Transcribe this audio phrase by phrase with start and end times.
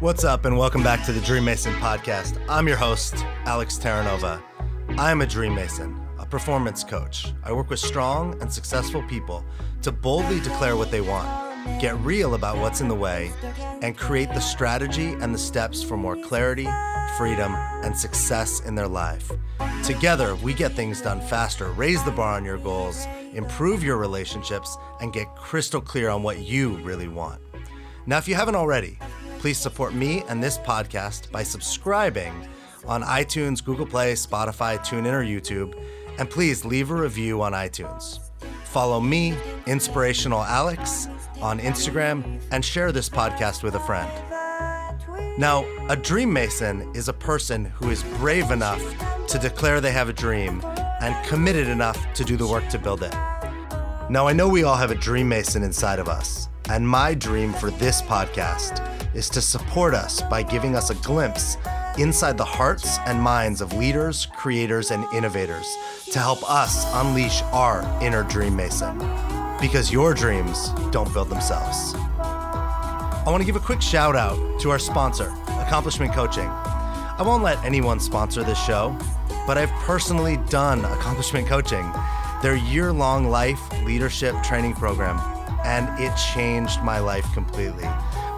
[0.00, 2.40] What's up, and welcome back to the Dream Mason podcast.
[2.48, 4.42] I'm your host, Alex Terranova.
[4.96, 7.34] I'm a Dream Mason, a performance coach.
[7.44, 9.44] I work with strong and successful people
[9.82, 11.28] to boldly declare what they want,
[11.80, 13.32] get real about what's in the way,
[13.82, 16.68] and create the strategy and the steps for more clarity,
[17.16, 17.54] freedom,
[17.84, 19.30] and success in their life.
[19.84, 24.76] Together, we get things done faster, raise the bar on your goals, improve your relationships,
[25.00, 27.40] and get crystal clear on what you really want.
[28.06, 28.98] Now, if you haven't already,
[29.38, 32.48] please support me and this podcast by subscribing
[32.86, 35.74] on iTunes, Google Play, Spotify, TuneIn, or YouTube,
[36.18, 38.18] and please leave a review on iTunes.
[38.64, 39.34] Follow me,
[39.66, 41.08] Inspirational Alex,
[41.42, 44.10] on Instagram and share this podcast with a friend.
[45.38, 48.82] Now, a dream mason is a person who is brave enough
[49.28, 50.62] to declare they have a dream
[51.00, 53.14] and committed enough to do the work to build it.
[54.10, 57.52] Now, I know we all have a dream mason inside of us, and my dream
[57.52, 61.56] for this podcast is to support us by giving us a glimpse
[61.98, 65.66] inside the hearts and minds of leaders, creators, and innovators
[66.10, 68.98] to help us unleash our inner dream mason.
[69.60, 71.94] Because your dreams don't build themselves.
[72.18, 76.48] I want to give a quick shout out to our sponsor, Accomplishment Coaching.
[76.48, 78.96] I won't let anyone sponsor this show,
[79.46, 81.92] but I've personally done Accomplishment Coaching,
[82.42, 85.20] their year long life leadership training program,
[85.64, 87.84] and it changed my life completely.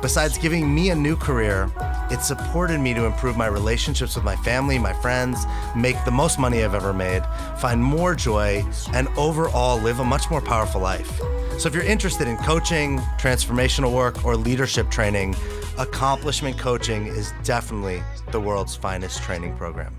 [0.03, 1.71] Besides giving me a new career,
[2.11, 6.41] it supported me to improve my relationships with my family, my friends, make the most
[6.41, 7.23] money I've ever made,
[7.59, 11.21] find more joy, and overall live a much more powerful life.
[11.57, 15.37] So if you're interested in coaching, transformational work, or leadership training,
[15.79, 19.95] Accomplishment Coaching is definitely the world's finest training program.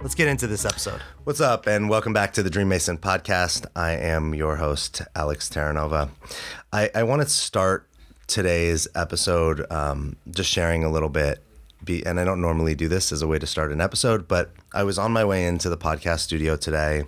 [0.00, 1.02] Let's get into this episode.
[1.24, 3.66] What's up, and welcome back to the Dream Mason podcast.
[3.74, 6.10] I am your host, Alex Terranova.
[6.72, 7.89] I, I want to start
[8.30, 11.42] today's episode um, just sharing a little bit.
[11.84, 14.50] Be, and I don't normally do this as a way to start an episode, but
[14.72, 17.04] I was on my way into the podcast studio today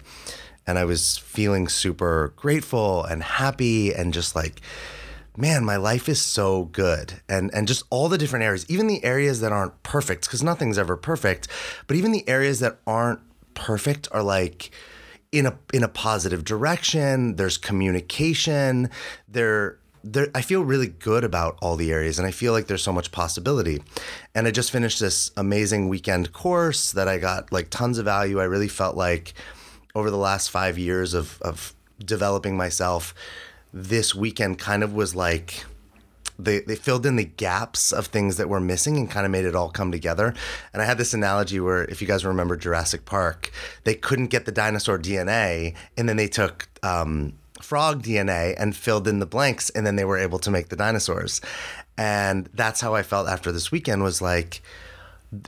[0.66, 4.60] and I was feeling super grateful and happy and just like,
[5.36, 7.20] man, my life is so good.
[7.28, 10.78] And and just all the different areas, even the areas that aren't perfect, because nothing's
[10.78, 11.48] ever perfect,
[11.86, 13.20] but even the areas that aren't
[13.54, 14.70] perfect are like
[15.32, 17.36] in a in a positive direction.
[17.36, 18.91] There's communication.
[19.28, 22.82] There there, I feel really good about all the areas and I feel like there's
[22.82, 23.82] so much possibility.
[24.34, 28.41] And I just finished this amazing weekend course that I got like tons of value.
[28.41, 29.34] I really felt like
[29.94, 31.74] over the last five years of, of
[32.04, 33.14] developing myself,
[33.72, 35.64] this weekend kind of was like
[36.38, 39.44] they, they filled in the gaps of things that were missing and kind of made
[39.44, 40.34] it all come together.
[40.72, 43.52] And I had this analogy where, if you guys remember Jurassic Park,
[43.84, 49.08] they couldn't get the dinosaur DNA, and then they took um, frog DNA and filled
[49.08, 51.40] in the blanks, and then they were able to make the dinosaurs.
[51.96, 54.62] And that's how I felt after this weekend was like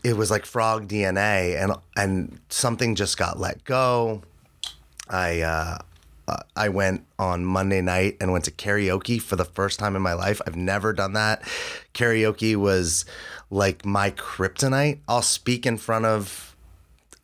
[0.02, 4.22] it was like frog DNA, and and something just got let go.
[5.08, 5.78] I uh,
[6.26, 10.02] uh, I went on Monday night and went to karaoke for the first time in
[10.02, 10.40] my life.
[10.46, 11.42] I've never done that.
[11.92, 13.04] Karaoke was
[13.50, 15.00] like my kryptonite.
[15.06, 16.53] I'll speak in front of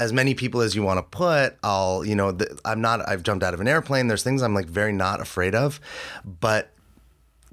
[0.00, 1.56] as many people as you want to put.
[1.62, 4.08] I'll, you know, the, I'm not, I've jumped out of an airplane.
[4.08, 5.78] There's things I'm like very not afraid of,
[6.24, 6.72] but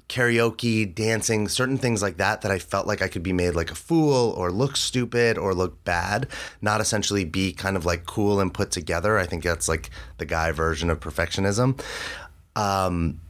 [0.08, 3.70] karaoke, dancing, certain things like that, that I felt like I could be made like
[3.70, 6.26] a fool or look stupid or look bad,
[6.62, 9.18] not essentially be kind of like cool and put together.
[9.18, 11.78] I think that's like the guy version of perfectionism.
[12.56, 13.20] Um,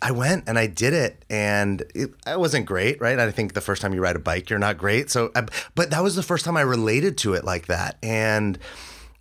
[0.00, 3.18] I went and I did it, and it, wasn't great, right?
[3.18, 5.10] I think the first time you ride a bike, you're not great.
[5.10, 8.58] So, I, but that was the first time I related to it like that, and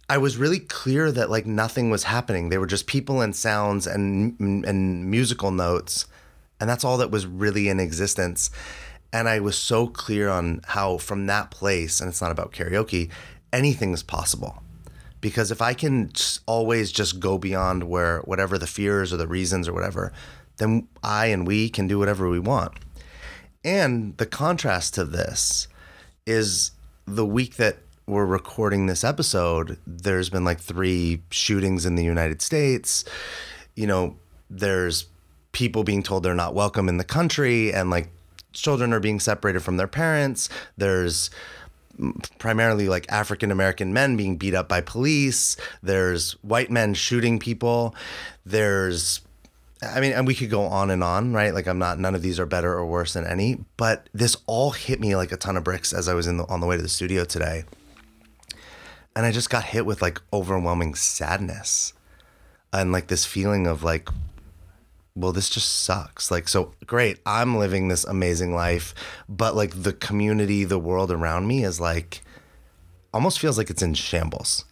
[0.10, 2.50] I was really clear that like nothing was happening.
[2.50, 6.06] They were just people and sounds and and musical notes,
[6.60, 8.52] and that's all that was really in existence.
[9.12, 13.10] And I was so clear on how from that place, and it's not about karaoke,
[13.52, 14.62] anything is possible
[15.22, 16.12] because if I can
[16.46, 20.14] always just go beyond where whatever the fears or the reasons or whatever,
[20.58, 22.74] then I and we can do whatever we want.
[23.64, 25.68] And the contrast to this
[26.26, 26.72] is
[27.06, 32.42] the week that we're recording this episode, there's been like three shootings in the United
[32.42, 33.04] States.
[33.76, 34.16] You know,
[34.50, 35.08] there's
[35.52, 38.10] people being told they're not welcome in the country, and like
[38.54, 40.50] children are being separated from their parents.
[40.78, 41.30] There's
[42.38, 45.58] primarily like African American men being beat up by police.
[45.82, 47.96] There's white men shooting people.
[48.46, 49.20] There's
[49.82, 51.54] I mean, and we could go on and on, right?
[51.54, 54.72] Like I'm not none of these are better or worse than any, but this all
[54.72, 56.78] hit me like a ton of bricks as I was in the, on the way
[56.78, 57.64] to the studio today.
[59.16, 61.94] And I just got hit with like overwhelming sadness
[62.74, 64.10] and like this feeling of like
[65.16, 68.94] well this just sucks like so great i'm living this amazing life
[69.28, 72.22] but like the community the world around me is like
[73.14, 74.66] almost feels like it's in shambles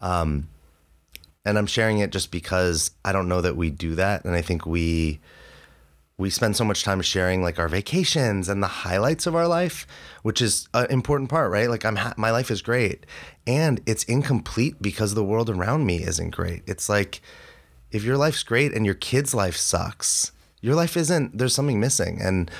[0.00, 0.48] um
[1.44, 4.40] and i'm sharing it just because i don't know that we do that and i
[4.40, 5.20] think we
[6.18, 9.86] we spend so much time sharing like our vacations and the highlights of our life,
[10.24, 11.70] which is an important part, right?
[11.70, 13.06] Like I'm ha- my life is great
[13.46, 16.62] and it's incomplete because the world around me isn't great.
[16.66, 17.22] It's like
[17.92, 22.20] if your life's great and your kid's life sucks, your life isn't there's something missing
[22.20, 22.50] and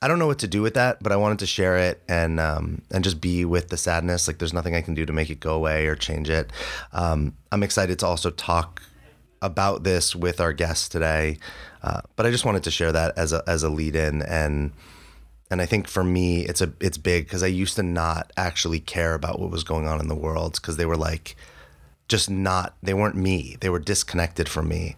[0.00, 2.38] I don't know what to do with that, but I wanted to share it and
[2.38, 4.28] um, and just be with the sadness.
[4.28, 6.52] Like there's nothing I can do to make it go away or change it.
[6.92, 8.82] Um, I'm excited to also talk
[9.42, 11.38] about this with our guests today.
[11.82, 14.72] Uh, but I just wanted to share that as a as a lead in and
[15.50, 18.80] and I think for me it's a it's big because I used to not actually
[18.80, 21.36] care about what was going on in the world because they were like
[22.08, 24.96] just not they weren't me they were disconnected from me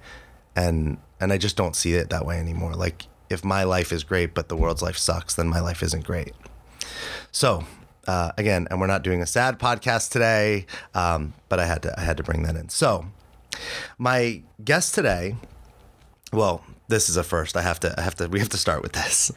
[0.57, 4.05] and and I just don't see it that way anymore like if my life is
[4.05, 6.33] great but the world's life sucks then my life isn't great
[7.31, 7.65] so
[8.07, 11.99] uh, again and we're not doing a sad podcast today um, but I had to
[11.99, 13.07] I had to bring that in so
[13.99, 15.37] my guest today
[16.33, 17.57] well, this is a first.
[17.57, 19.33] I have to I have to we have to start with this.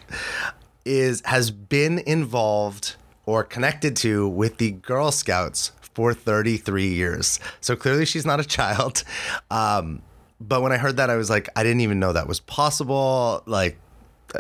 [0.86, 2.96] Is has been involved
[3.26, 7.40] or connected to with the Girl Scouts for 33 years.
[7.62, 9.04] So clearly she's not a child.
[9.50, 10.02] Um,
[10.42, 13.44] but when I heard that I was like I didn't even know that was possible.
[13.46, 13.78] Like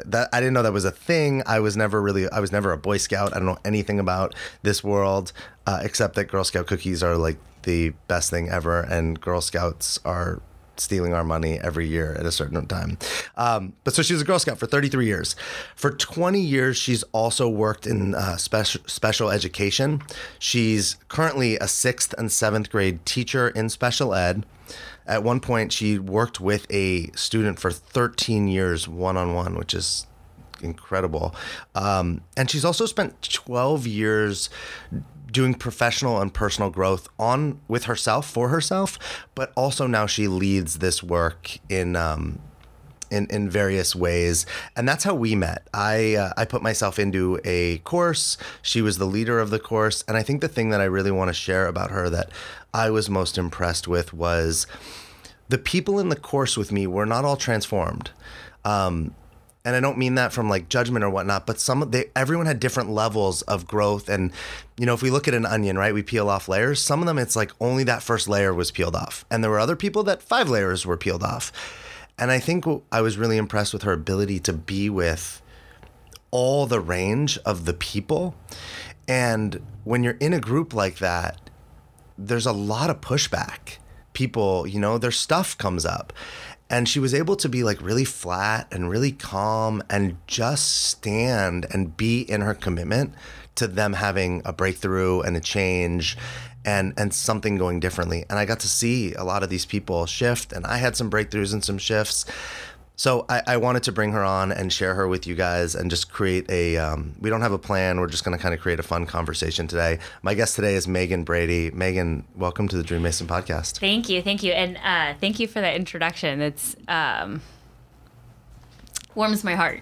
[0.05, 1.43] that I didn't know that was a thing.
[1.45, 3.33] I was never really I was never a Boy Scout.
[3.33, 5.33] I don't know anything about this world
[5.65, 9.99] uh, except that Girl Scout cookies are like the best thing ever and Girl Scouts
[10.03, 10.41] are
[10.77, 12.97] stealing our money every year at a certain time.
[13.37, 15.35] Um, but so she was a Girl Scout for 33 years.
[15.75, 20.01] For 20 years, she's also worked in uh, special special education.
[20.39, 24.45] She's currently a sixth and seventh grade teacher in special ed.
[25.05, 29.73] At one point, she worked with a student for 13 years one on one, which
[29.73, 30.07] is
[30.61, 31.35] incredible.
[31.75, 34.49] Um, and she's also spent 12 years
[35.31, 40.77] doing professional and personal growth on with herself for herself, but also now she leads
[40.77, 42.39] this work in um,
[43.13, 44.45] in, in various ways.
[44.75, 45.67] And that's how we met.
[45.73, 48.37] I, uh, I put myself into a course.
[48.63, 50.03] She was the leader of the course.
[50.07, 52.31] And I think the thing that I really want to share about her that
[52.73, 54.67] I was most impressed with was
[55.49, 58.11] the people in the course with me were not all transformed.
[58.65, 59.13] Um,
[59.65, 62.59] and I don't mean that from like judgment or whatnot, but some they everyone had
[62.59, 64.09] different levels of growth.
[64.09, 64.31] And
[64.77, 66.81] you know, if we look at an onion, right, we peel off layers.
[66.81, 69.59] Some of them, it's like only that first layer was peeled off, and there were
[69.59, 71.51] other people that five layers were peeled off.
[72.19, 75.41] And I think I was really impressed with her ability to be with
[76.29, 78.35] all the range of the people.
[79.07, 81.49] And when you're in a group like that,
[82.17, 83.77] there's a lot of pushback.
[84.13, 86.13] People, you know, their stuff comes up.
[86.69, 91.67] And she was able to be like really flat and really calm and just stand
[91.71, 93.13] and be in her commitment
[93.55, 96.17] to them having a breakthrough and a change
[96.65, 98.25] and and something going differently.
[98.29, 100.51] And i got to see a lot of these people shift.
[100.53, 102.25] And i had some breakthroughs and some shifts
[102.95, 105.89] so I, I, wanted to bring her on and share her with you guys and
[105.89, 106.77] just create a.
[106.77, 107.99] Um, we don't have a plan.
[107.99, 109.99] We're just going to kind of create a fun conversation today.
[110.21, 111.71] My guest today is Megan Brady.
[111.71, 113.79] Megan, welcome to the Dream Mason podcast.
[113.79, 116.41] Thank you, thank you, and uh, thank you for that introduction.
[116.41, 117.41] It's um,
[119.15, 119.81] warms my heart.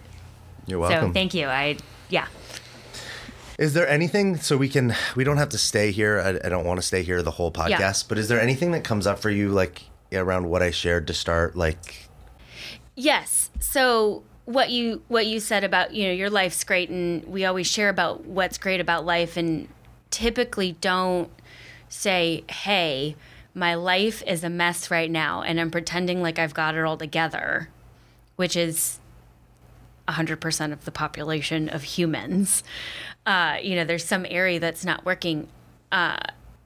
[0.65, 1.09] You're welcome.
[1.09, 1.47] So thank you.
[1.47, 1.77] I
[2.09, 2.27] yeah.
[3.59, 4.95] Is there anything so we can?
[5.15, 6.19] We don't have to stay here.
[6.19, 7.69] I, I don't want to stay here the whole podcast.
[7.69, 7.93] Yeah.
[8.07, 11.13] But is there anything that comes up for you like around what I shared to
[11.13, 12.07] start like?
[13.01, 13.49] Yes.
[13.59, 17.65] So what you what you said about you know your life's great and we always
[17.65, 19.67] share about what's great about life and
[20.09, 21.31] typically don't
[21.89, 23.15] say hey
[23.53, 26.97] my life is a mess right now and i'm pretending like i've got it all
[26.97, 27.69] together
[28.35, 28.99] which is
[30.07, 32.63] 100% of the population of humans.
[33.25, 35.47] Uh, you know there's some area that's not working.
[35.91, 36.17] Uh,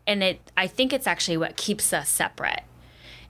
[0.07, 2.63] and it i think it's actually what keeps us separate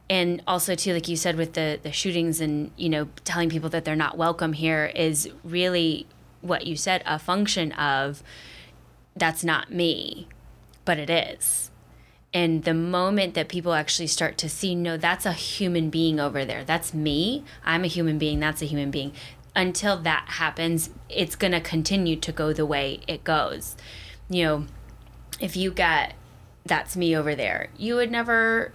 [0.09, 3.69] and also too like you said with the the shootings and you know telling people
[3.69, 6.05] that they're not welcome here is really
[6.41, 8.21] what you said a function of
[9.15, 10.27] that's not me
[10.85, 11.71] but it is.
[12.33, 16.45] And the moment that people actually start to see no that's a human being over
[16.45, 16.63] there.
[16.63, 17.43] That's me.
[17.63, 18.39] I'm a human being.
[18.39, 19.13] That's a human being.
[19.55, 23.75] Until that happens it's going to continue to go the way it goes.
[24.29, 24.65] You know
[25.39, 26.13] if you got
[26.65, 28.71] that's me over there you would never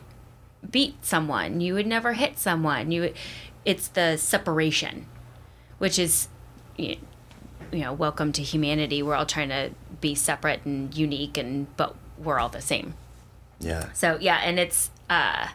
[0.68, 1.60] beat someone.
[1.60, 2.90] You would never hit someone.
[2.90, 3.16] You, would,
[3.64, 5.06] it's the separation,
[5.78, 6.28] which is,
[6.76, 6.98] you
[7.72, 9.02] know, welcome to humanity.
[9.02, 12.94] We're all trying to be separate and unique, and but we're all the same.
[13.58, 13.92] Yeah.
[13.92, 15.50] So yeah, and it's, uh, I,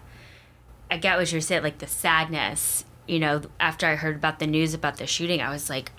[0.92, 2.86] I get what you're saying, like the sadness.
[3.08, 5.92] You know, after I heard about the news about the shooting, I was like,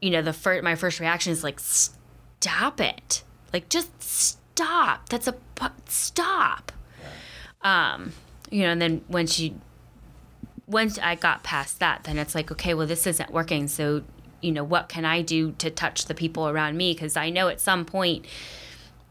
[0.00, 5.08] you know, the first my first reaction is like, stop it, like just stop.
[5.08, 5.34] That's a
[5.86, 6.72] stop.
[7.64, 8.12] Um,
[8.50, 9.54] you know, and then when she,
[10.66, 13.66] once I got past that, then it's like, okay, well, this isn't working.
[13.66, 14.02] So,
[14.40, 16.92] you know, what can I do to touch the people around me?
[16.92, 18.26] Because I know at some point,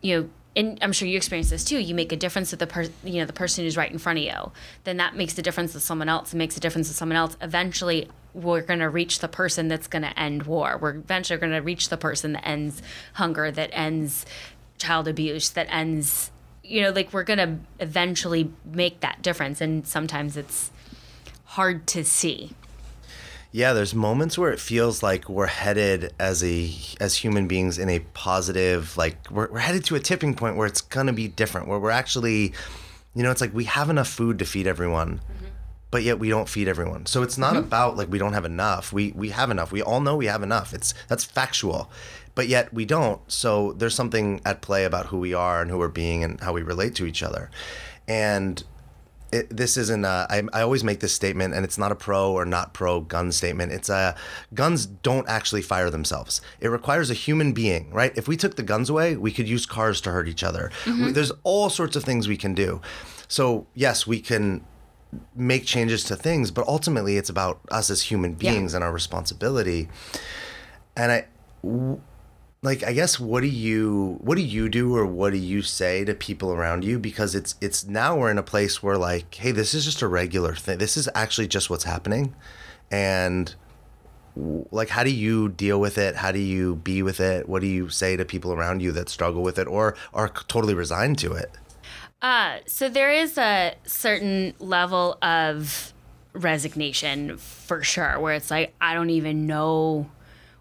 [0.01, 1.79] you know, and I'm sure you experience this too.
[1.79, 4.19] You make a difference with the person, you know, the person who's right in front
[4.19, 4.51] of you.
[4.83, 6.31] Then that makes a difference with someone else.
[6.33, 7.35] It makes a difference with someone else.
[7.41, 10.77] Eventually, we're going to reach the person that's going to end war.
[10.79, 12.83] We're eventually going to reach the person that ends
[13.13, 14.27] hunger, that ends
[14.77, 16.29] child abuse, that ends,
[16.63, 19.61] you know, like we're going to eventually make that difference.
[19.61, 20.71] And sometimes it's
[21.45, 22.51] hard to see.
[23.51, 27.87] Yeah, there's moments where it feels like we're headed as a as human beings in
[27.87, 31.67] a positive like we're, we're headed to a tipping point where it's gonna be different
[31.67, 32.53] where we're actually
[33.13, 35.45] you know it's like we have enough food to feed everyone mm-hmm.
[35.91, 37.65] but yet we don't feed everyone so it's not mm-hmm.
[37.65, 40.41] about like we don't have enough we we have enough we all know we have
[40.41, 41.91] enough it's that's factual
[42.35, 45.77] but yet we don't so there's something at play about who we are and who
[45.77, 47.49] we're being and how we relate to each other
[48.07, 48.63] and
[49.33, 50.05] it, this isn't.
[50.05, 53.01] A, I, I always make this statement, and it's not a pro or not pro
[53.01, 53.71] gun statement.
[53.71, 54.15] It's a
[54.53, 56.39] guns don't actually fire themselves.
[56.59, 58.15] It requires a human being, right?
[58.15, 60.71] If we took the guns away, we could use cars to hurt each other.
[60.83, 61.05] Mm-hmm.
[61.05, 62.79] We, there's all sorts of things we can do.
[63.27, 64.63] So yes, we can
[65.35, 68.77] make changes to things, but ultimately, it's about us as human beings yeah.
[68.77, 69.89] and our responsibility.
[70.95, 71.25] And I.
[71.63, 71.99] W-
[72.63, 76.03] like i guess what do you what do you do or what do you say
[76.05, 76.97] to people around you?
[76.97, 80.07] Because it's it's now we're in a place where like hey this is just a
[80.07, 80.79] regular thing.
[80.79, 82.33] This is actually just what's happening.
[82.89, 83.53] And
[84.35, 86.15] like how do you deal with it?
[86.15, 87.47] How do you be with it?
[87.47, 90.73] What do you say to people around you that struggle with it or are totally
[90.73, 91.51] resigned to it?
[92.21, 95.93] Uh, so there is a certain level of
[96.31, 100.09] resignation for sure where it's like i don't even know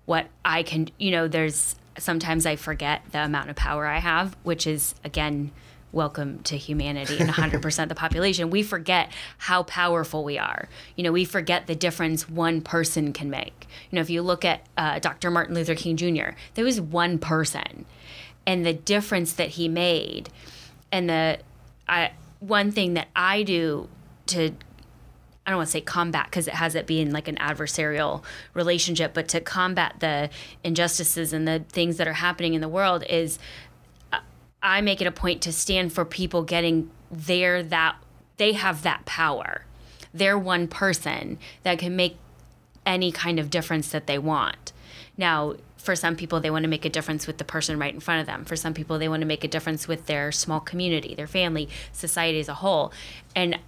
[0.04, 4.36] what i can you know there's sometimes I forget the amount of power I have,
[4.42, 5.52] which is, again,
[5.92, 8.50] welcome to humanity and 100% of the population.
[8.50, 10.68] We forget how powerful we are.
[10.96, 13.66] You know, we forget the difference one person can make.
[13.90, 15.30] You know, if you look at uh, Dr.
[15.30, 17.84] Martin Luther King Jr., there was one person
[18.46, 20.30] and the difference that he made.
[20.90, 21.38] And the
[21.88, 23.88] I, one thing that I do
[24.26, 24.52] to
[25.46, 28.22] I don't want to say combat because it has it being like an adversarial
[28.54, 30.30] relationship, but to combat the
[30.62, 33.38] injustices and the things that are happening in the world is
[34.62, 37.96] I make it a point to stand for people getting their that
[38.36, 39.64] they have that power.
[40.14, 42.16] They're one person that can make
[42.86, 44.72] any kind of difference that they want.
[45.16, 48.00] Now, for some people, they want to make a difference with the person right in
[48.00, 48.44] front of them.
[48.44, 51.68] For some people, they want to make a difference with their small community, their family,
[51.92, 52.92] society as a whole.
[53.34, 53.58] And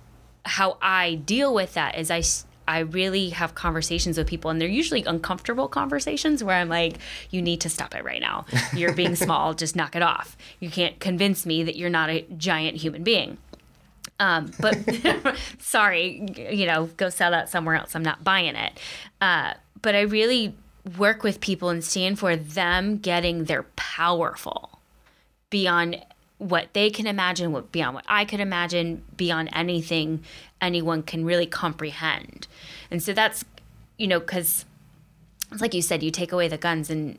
[0.45, 2.23] how I deal with that is I
[2.67, 6.99] I really have conversations with people, and they're usually uncomfortable conversations where I'm like,
[7.31, 8.47] you need to stop it right now.
[8.75, 10.37] You're being small, just knock it off.
[10.61, 13.37] You can't convince me that you're not a giant human being.
[14.19, 14.79] Um, but
[15.59, 17.95] sorry, you know, go sell that somewhere else.
[17.95, 18.81] I'm not buying it.
[19.21, 20.55] Uh, but I really
[20.97, 24.79] work with people and stand for them getting their powerful
[25.51, 26.05] beyond
[26.39, 30.25] what they can imagine, what beyond what I could imagine, beyond anything
[30.61, 32.47] anyone can really comprehend.
[32.91, 33.45] And so that's,
[33.99, 34.65] you know, because
[35.53, 37.19] it's like you said, you take away the guns and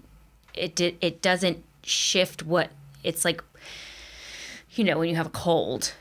[0.53, 2.71] it did, it doesn't shift what
[3.03, 3.43] it's like.
[4.71, 5.93] You know, when you have a cold,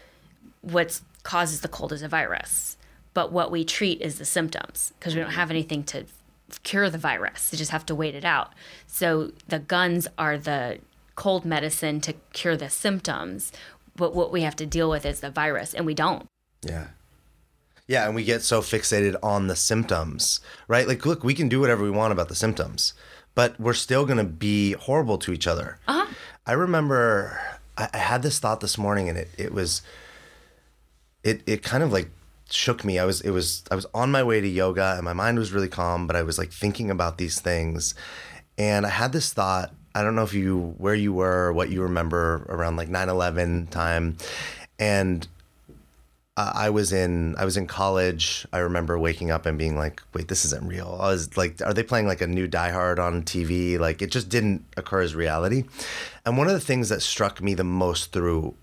[0.61, 2.77] what causes the cold is a virus,
[3.13, 6.07] but what we treat is the symptoms because we don't have anything to
[6.65, 7.51] cure the virus.
[7.53, 8.53] You just have to wait it out.
[8.87, 10.81] So the guns are the
[11.15, 13.53] cold medicine to cure the symptoms,
[13.97, 16.27] but what we have to deal with is the virus, and we don't.
[16.63, 16.89] Yeah.
[17.87, 20.89] Yeah, and we get so fixated on the symptoms, right?
[20.89, 22.95] Like, look, we can do whatever we want about the symptoms,
[23.35, 25.79] but we're still going to be horrible to each other.
[25.87, 26.13] Uh-huh.
[26.47, 27.39] I remember
[27.77, 29.83] I, I had this thought this morning, and it it was
[31.23, 32.11] it it kind of like
[32.51, 32.99] shook me.
[32.99, 35.53] I was it was I was on my way to yoga, and my mind was
[35.53, 37.95] really calm, but I was like thinking about these things,
[38.57, 41.83] and I had this thought I don't know if you where you were, what you
[41.83, 44.17] remember around like 9/11 time,
[44.79, 45.27] and
[46.37, 48.45] I was in I was in college.
[48.53, 51.73] I remember waking up and being like, "Wait, this isn't real." I was like, "Are
[51.73, 55.15] they playing like a new Die Hard on TV?" Like it just didn't occur as
[55.15, 55.63] reality.
[56.27, 58.55] And one of the things that struck me the most through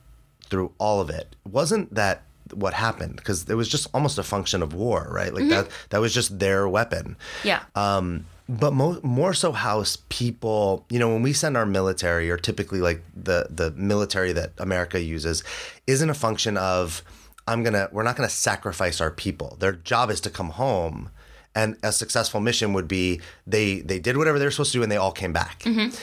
[0.49, 2.23] through all of it wasn't that
[2.53, 5.33] what happened because it was just almost a function of war, right?
[5.33, 5.51] Like mm-hmm.
[5.51, 7.15] that that was just their weapon.
[7.45, 7.63] Yeah.
[7.75, 8.25] Um,
[8.59, 12.81] but mo- more so how people you know when we send our military or typically
[12.81, 15.43] like the the military that america uses
[15.87, 17.03] isn't a function of
[17.47, 19.57] I'm gonna we're not gonna sacrifice our people.
[19.59, 21.09] Their job is to come home,
[21.55, 24.83] and a successful mission would be they they did whatever they were supposed to do
[24.83, 25.59] and they all came back.
[25.63, 25.95] Mm-hmm.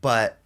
[0.00, 0.38] But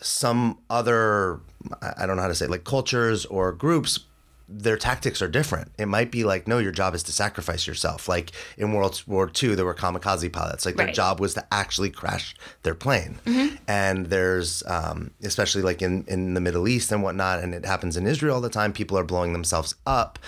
[0.00, 1.40] some other
[1.82, 4.00] I I don't know how to say it, like cultures or groups
[4.48, 5.72] their tactics are different.
[5.78, 8.08] It might be like, no, your job is to sacrifice yourself.
[8.08, 10.66] Like in World War II, there were kamikaze pilots.
[10.66, 10.94] Like their Right.
[10.94, 13.18] job was to actually crash their plane.
[13.66, 17.96] And there's, um, especially like in, in the Middle East and whatnot, and it happens
[17.96, 20.18] in Israel all the time, people are blowing themselves up.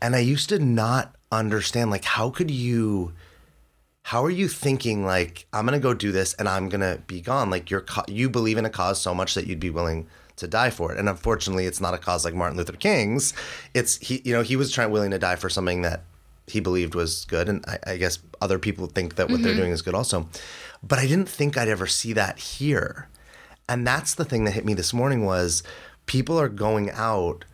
[0.00, 3.12] And I used to not understand, like, how could you
[4.06, 7.50] how are you thinking like i'm gonna go do this and i'm gonna be gone
[7.50, 10.70] like you're you believe in a cause so much that you'd be willing to die
[10.70, 10.98] for it.
[10.98, 13.34] And unfortunately it's not a cause like martin luther king's.
[13.74, 16.02] It's he you know he was trying willing to die for something that
[16.46, 17.48] he believed was good.
[17.48, 20.28] And i, I guess other people think that what they're doing is good also.
[20.82, 23.08] But i didn't think i'd ever see that here.
[23.68, 25.62] And that's the thing that hit me this morning was
[26.06, 27.44] people are going out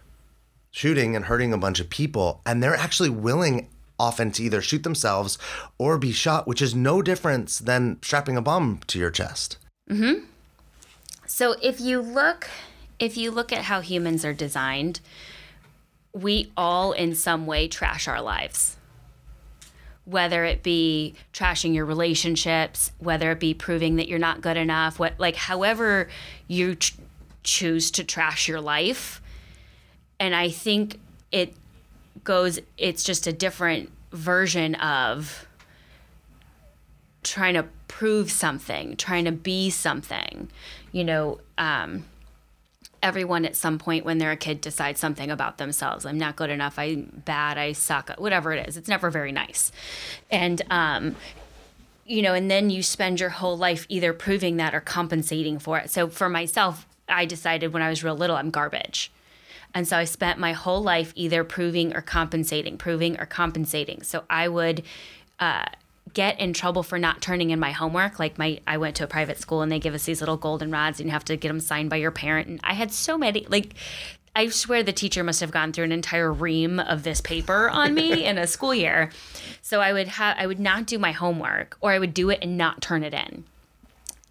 [0.71, 3.69] shooting and hurting a bunch of people and they're actually willing
[3.99, 5.39] often to either shoot themselves
[5.77, 9.59] or be shot which is no difference than strapping a bomb to your chest.
[9.89, 10.25] Hmm.
[11.27, 12.49] So if you look
[12.99, 15.01] if you look at how humans are designed,
[16.13, 18.77] we all in some way trash our lives.
[20.05, 24.99] Whether it be trashing your relationships, whether it be proving that you're not good enough,
[24.99, 26.09] what like however
[26.47, 26.97] you ch-
[27.43, 29.21] choose to trash your life.
[30.19, 30.99] And I think
[31.31, 31.55] it
[32.25, 35.47] goes it's just a different version of
[37.23, 40.51] trying to prove something, trying to be something.
[40.91, 42.05] You know, um,
[43.03, 46.05] everyone at some point when they're a kid decides something about themselves.
[46.05, 46.79] I'm not good enough.
[46.79, 47.59] I'm bad.
[47.59, 48.11] I suck.
[48.19, 49.73] Whatever it is, it's never very nice.
[50.31, 51.17] And, um,
[52.05, 55.79] you know, and then you spend your whole life either proving that or compensating for
[55.79, 55.91] it.
[55.91, 59.11] So for myself, I decided when I was real little, I'm garbage.
[59.75, 64.03] And so I spent my whole life either proving or compensating, proving or compensating.
[64.03, 64.83] So I would
[65.39, 65.67] uh,
[66.15, 68.19] get in trouble for not turning in my homework.
[68.19, 70.71] Like my, I went to a private school and they give us these little golden
[70.71, 72.49] rods and you have to get them signed by your parent.
[72.49, 73.75] And I had so many, like,
[74.37, 77.95] I swear the teacher must have gone through an entire ream of this paper on
[77.95, 79.11] me in a school year.
[79.63, 82.39] So I would have, I would not do my homework or I would do it
[82.43, 83.45] and not turn it in.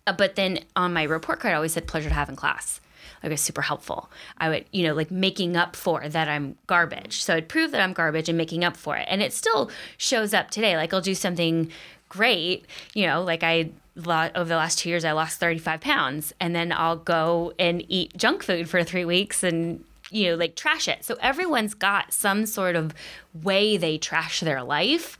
[0.05, 2.79] Uh, but then on my report card, I always said pleasure to have in class.
[3.23, 4.09] Like was super helpful.
[4.37, 7.23] I would, you know, like making up for that I'm garbage.
[7.23, 9.07] So I'd prove that I'm garbage and making up for it.
[9.09, 10.75] And it still shows up today.
[10.75, 11.71] Like I'll do something
[12.09, 13.69] great, you know, like I
[14.05, 18.15] over the last two years I lost 35 pounds, and then I'll go and eat
[18.15, 21.03] junk food for three weeks and you know like trash it.
[21.03, 22.93] So everyone's got some sort of
[23.33, 25.17] way they trash their life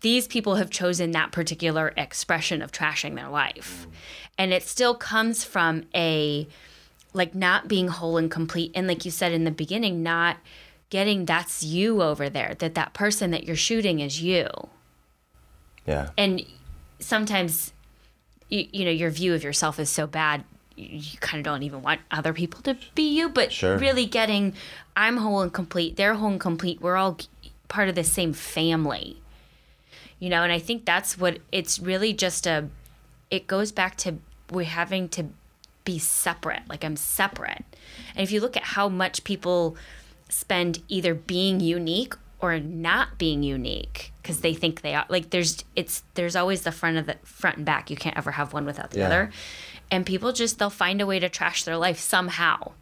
[0.00, 3.86] these people have chosen that particular expression of trashing their life.
[4.36, 6.46] And it still comes from a
[7.12, 10.36] like not being whole and complete and like you said in the beginning not
[10.90, 14.48] getting that's you over there that that person that you're shooting is you.
[15.86, 16.44] yeah And
[17.00, 17.72] sometimes
[18.48, 20.44] you, you know your view of yourself is so bad
[20.76, 23.76] you, kind of don't even want other people to be you but Sure.
[23.78, 24.54] really getting
[24.96, 27.18] i'm whole and complete they're whole and complete we're all
[27.68, 29.20] part of the same family
[30.18, 32.68] you know and i think that's what it's really just a
[33.30, 34.16] it goes back to
[34.50, 35.26] we having to
[35.88, 37.64] be separate like i'm separate.
[38.14, 39.74] And if you look at how much people
[40.28, 45.64] spend either being unique or not being unique because they think they are like there's
[45.74, 47.88] it's there's always the front of the front and back.
[47.90, 49.06] You can't ever have one without the Yeah.
[49.06, 49.30] other.
[49.90, 52.72] And people just they'll find a way to trash their life somehow.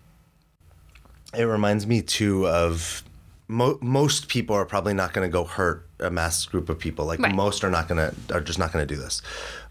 [1.33, 3.05] It reminds me too of
[3.47, 7.05] mo- most people are probably not going to go hurt a mass group of people.
[7.07, 7.33] Like Right.
[7.35, 9.23] most are not going to are just not going to do this.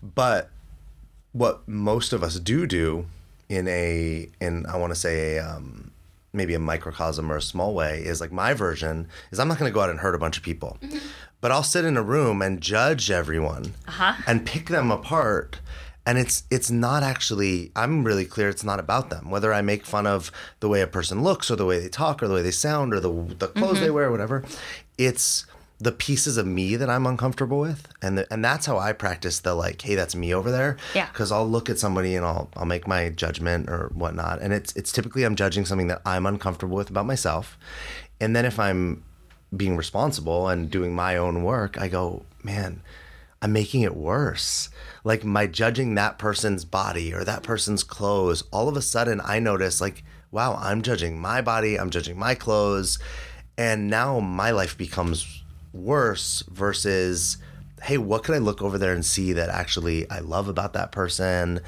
[0.01, 0.49] But
[1.33, 3.07] what most of us do do
[3.49, 5.91] in a in i want to say a um,
[6.33, 9.69] maybe a microcosm or a small way is like my version is i'm not going
[9.69, 10.77] to go out and hurt a bunch of people.
[10.81, 10.97] Mm-hmm.
[11.41, 14.15] But i'll sit in a room and judge everyone uh-huh.
[14.27, 15.59] and pick them apart.
[16.07, 19.29] And it's it's not actually i'm really clear it's not about them.
[19.29, 22.21] Whether i make fun of the way a person looks or the way they talk
[22.21, 23.95] or the way they sound or the the clothes they mm-hmm.
[23.95, 24.43] wear or whatever
[24.97, 25.45] it's
[25.79, 29.39] the pieces of me that i'm uncomfortable with and the, and that's how i practice
[29.39, 31.07] the like hey that's me over there Yeah.
[31.07, 34.73] because i'll look at somebody and i'll i'll make my judgment or whatnot and it's
[34.75, 37.57] it's typically i'm judging something that i'm uncomfortable with about myself
[38.21, 39.03] and then if i'm
[39.55, 42.81] being responsible and doing my own work i go man
[43.41, 44.69] I'm making it worse.
[45.03, 49.37] Like my judging that person's body or that person's clothes, all of a sudden I
[49.37, 52.97] notice like, wow, I'm judging my body, I'm judging my clothes,
[53.55, 55.43] and now my life becomes
[55.75, 57.37] worse versus
[57.83, 60.91] hey, what could I look over there and see that actually I love about that
[60.91, 61.59] person?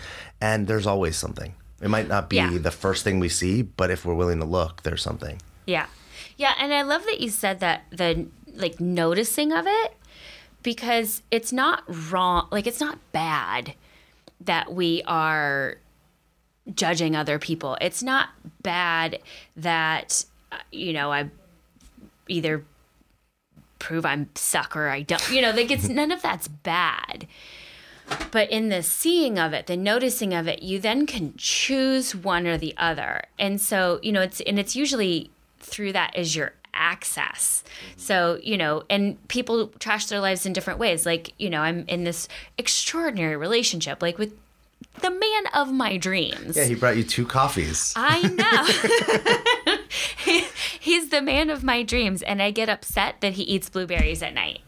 [0.42, 1.54] And there's always something.
[1.80, 2.58] It might not be Yeah.
[2.58, 5.40] the first thing we see, but if we're willing to look, there's something.
[5.68, 5.86] Yeah.
[6.38, 9.94] Yeah, and I love that you said that the like noticing of it
[10.64, 13.76] because it's not wrong, like it's not bad
[14.42, 15.78] that we are
[16.74, 17.78] judging other people.
[17.80, 18.30] It's not
[18.64, 19.20] bad
[19.56, 21.30] that uh, you know, I
[22.28, 22.64] either
[23.80, 25.32] prove I'm suck or I don't.
[25.32, 27.28] You know, like it's none of that's bad.
[28.32, 32.48] But in the seeing of it, the noticing of it, you then can choose one
[32.48, 33.24] or the other.
[33.38, 37.64] And so, you know, it's and it's usually through that is your access.
[37.98, 41.06] So, you know, and people trash their lives in different ways.
[41.06, 44.34] Like, you know, I'm in this extraordinary relationship, like with
[45.02, 46.56] the man of my dreams.
[46.56, 47.94] Yeah, he brought you two coffees.
[47.96, 48.22] I
[49.66, 49.74] know.
[51.18, 54.34] he, the man of my dreams, and I get upset that he eats blueberries at
[54.34, 54.62] night.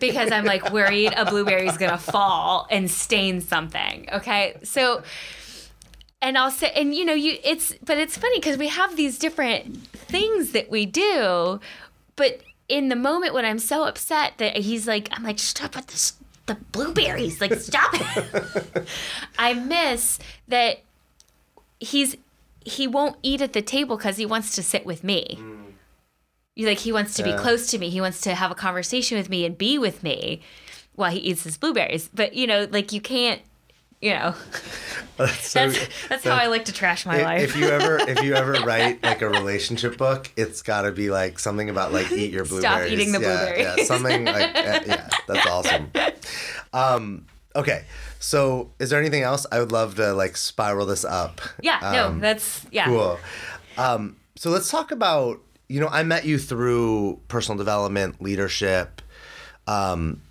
[0.00, 4.08] because I'm like worried a blueberry's gonna fall and stain something.
[4.12, 5.02] Okay, so
[6.20, 9.18] and I'll say, and you know, you it's but it's funny because we have these
[9.18, 11.60] different things that we do,
[12.16, 15.88] but in the moment when I'm so upset that he's like, I'm like, stop with
[15.88, 16.14] this
[16.46, 18.86] the blueberries, like stop it.
[19.38, 20.80] I miss that
[21.78, 22.16] he's
[22.64, 25.38] he won't eat at the table because he wants to sit with me.
[25.38, 26.66] Mm.
[26.66, 27.88] Like he wants to be close to me.
[27.88, 30.42] He wants to have a conversation with me and be with me
[30.94, 32.10] while he eats his blueberries.
[32.12, 33.40] But you know, like you can't
[34.02, 34.34] you know
[35.16, 37.98] that's, so, that's, that's how i like to trash my if, life if you ever
[38.00, 41.92] if you ever write like a relationship book it's got to be like something about
[41.92, 45.90] like eat your blueberries stop eating the yeah, blueberries yeah something like yeah that's awesome
[46.72, 47.84] um okay
[48.22, 49.46] so is there anything else?
[49.50, 51.40] I would love to like spiral this up.
[51.60, 52.86] Yeah um, no that's yeah.
[52.86, 53.18] cool.
[53.76, 59.02] Um so let's talk about you know i met you through personal development leadership.
[59.66, 60.22] Um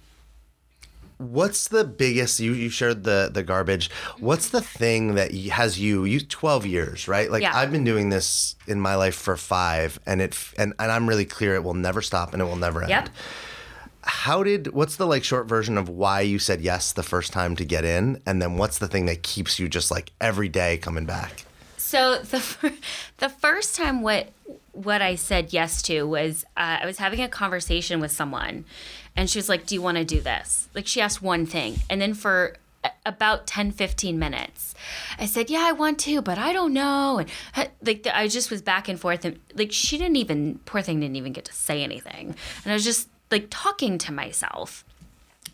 [1.18, 3.92] what's the biggest you you shared the the garbage.
[4.20, 7.30] What's the thing that has you you 12 years right?
[7.30, 7.56] Like Yeah.
[7.56, 11.26] i've been doing this in my life for five and it and, and i'm really
[11.26, 12.90] clear it will never stop and it will never end.
[12.90, 13.10] Yep.
[14.04, 17.56] How did what's the like short version of why you said yes the first time
[17.56, 20.78] to get in and then what's the thing that keeps you just like every day
[20.78, 21.46] coming back
[21.92, 22.74] So the
[23.18, 24.32] the first time what
[24.72, 28.64] what I said yes to was uh, I was having a conversation with someone,
[29.14, 31.80] and she was like, "Do you want to do this?" Like she asked one thing,
[31.90, 32.56] and then for
[33.06, 34.74] about 10 15 minutes
[35.20, 38.50] i said yeah i want to but i don't know and uh, like i just
[38.50, 41.54] was back and forth and like she didn't even poor thing didn't even get to
[41.54, 42.34] say anything
[42.64, 44.84] and i was just like talking to myself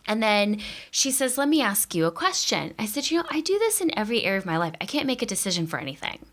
[0.08, 2.74] and then she says, Let me ask you a question.
[2.80, 4.74] I said, You know, I do this in every area of my life.
[4.80, 6.26] I can't make a decision for anything.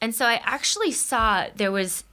[0.00, 2.04] And so I actually saw there was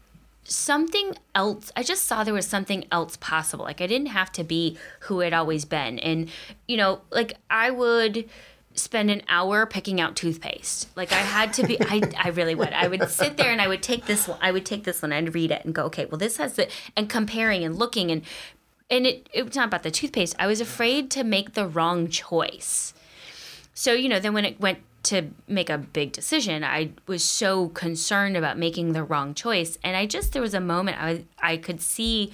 [0.44, 1.72] something else.
[1.76, 3.66] I just saw there was something else possible.
[3.66, 5.98] Like I didn't have to be who I'd always been.
[6.00, 6.30] And,
[6.68, 8.30] you know, like I would
[8.76, 10.90] spend an hour picking out toothpaste.
[10.96, 12.74] Like I had to be I, I really would.
[12.74, 15.12] I would sit there and I would take this one I would take this one
[15.12, 18.22] and read it and go, okay, well this has the and comparing and looking and
[18.90, 20.36] and it it was not about the toothpaste.
[20.38, 22.94] I was afraid to make the wrong choice.
[23.74, 27.70] So, you know, then when it went to make a big decision, I was so
[27.70, 29.78] concerned about making the wrong choice.
[29.84, 32.32] And I just there was a moment I I could see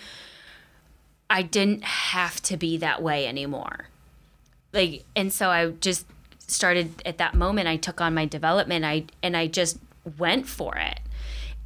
[1.29, 3.87] I didn't have to be that way anymore.
[4.73, 6.05] Like and so I just
[6.51, 9.77] started at that moment I took on my development I and I just
[10.17, 10.99] went for it.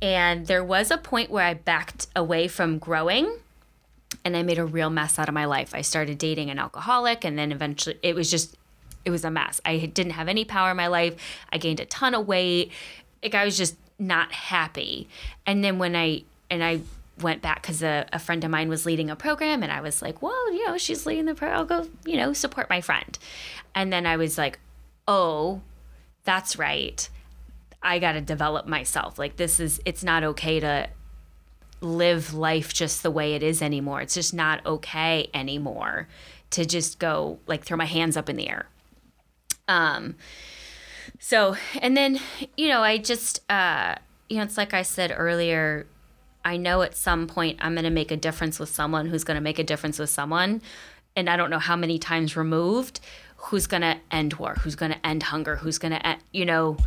[0.02, 3.40] And there was a point where I backed away from growing
[4.24, 5.74] and I made a real mess out of my life.
[5.74, 8.56] I started dating an alcoholic, and then eventually it was just,
[9.04, 9.62] it was a mess.
[9.66, 11.16] I didn't have any power in my life.
[11.52, 12.72] I gained a ton of weight.
[13.22, 15.08] Like I was just not happy.
[15.46, 16.82] And then when I, and I
[17.22, 20.02] went back because a, a friend of mine was leading a program, and I was
[20.02, 21.60] like, well, you know, she's leading the program.
[21.60, 23.18] I'll go, you know, support my friend.
[23.74, 24.60] And then I was like,
[25.08, 25.62] oh,
[26.24, 27.10] that's right.
[27.82, 29.20] I got to develop myself.
[29.20, 30.90] Like this is, it's not okay to,
[31.82, 34.02] live life just the way it is anymore.
[34.02, 36.08] It's just not okay anymore
[36.52, 38.68] to just go like throw my hands up in the air.
[39.68, 40.16] Um
[41.20, 42.20] so and then
[42.58, 43.96] you know, I just uh
[44.30, 45.86] you know, it's like I said earlier,
[46.44, 49.36] I know at some point I'm going to make a difference with someone who's going
[49.36, 50.62] to make a difference with someone
[51.16, 53.00] and I don't know how many times removed
[53.46, 56.78] who's going to end war, who's going to end hunger, who's going to you know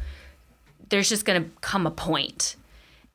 [0.88, 2.56] there's just going to come a point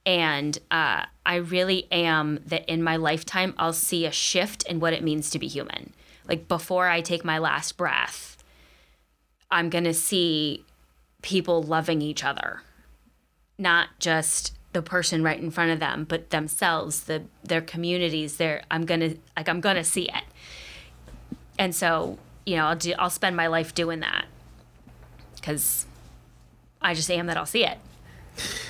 [0.06, 4.94] and uh, I really am that in my lifetime, I'll see a shift in what
[4.94, 5.94] it means to be human.
[6.28, 8.44] Like before I take my last breath,
[9.50, 10.66] I'm going to see
[11.22, 12.62] people loving each other,
[13.58, 18.38] not just the person right in front of them, but themselves, the their communities.
[18.38, 20.24] Their I'm gonna like I'm gonna see it,
[21.60, 24.26] and so you know I'll do I'll spend my life doing that
[25.36, 25.86] because
[26.82, 27.78] I just am that I'll see it.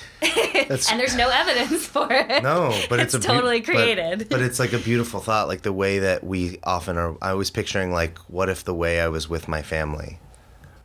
[0.90, 2.42] And there's no evidence for it.
[2.42, 4.28] no, but it's, it's totally but- created.
[4.30, 7.14] But, it's like a beautiful thought, like the way that we often are.
[7.20, 10.18] I was picturing like, what if the way I was with my family,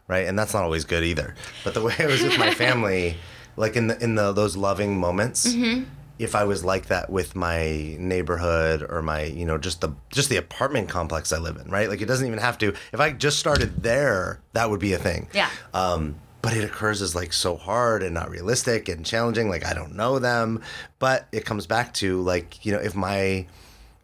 [0.09, 0.27] right?
[0.27, 1.35] And that's not always good either.
[1.63, 3.15] But the way I was with my family,
[3.55, 5.47] like in the in the those loving moments.
[5.47, 5.85] Mm-hmm.
[6.19, 10.29] If I was like that with my neighborhood or my, you know, just the just
[10.29, 11.89] the apartment complex I live in, right?
[11.89, 12.73] Like it doesn't even have to.
[12.91, 15.27] If I just started there, that would be a thing.
[15.33, 15.49] Yeah.
[15.73, 19.49] Um, but it occurs as like so hard and not realistic and challenging.
[19.49, 20.61] Like I don't know them,
[20.99, 23.45] but it comes back to like you know if my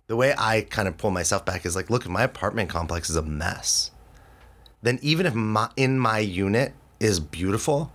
[0.07, 3.09] the way I kind of pull myself back is like look if my apartment complex
[3.09, 3.91] is a mess,
[4.81, 7.91] then even if my in my unit is beautiful,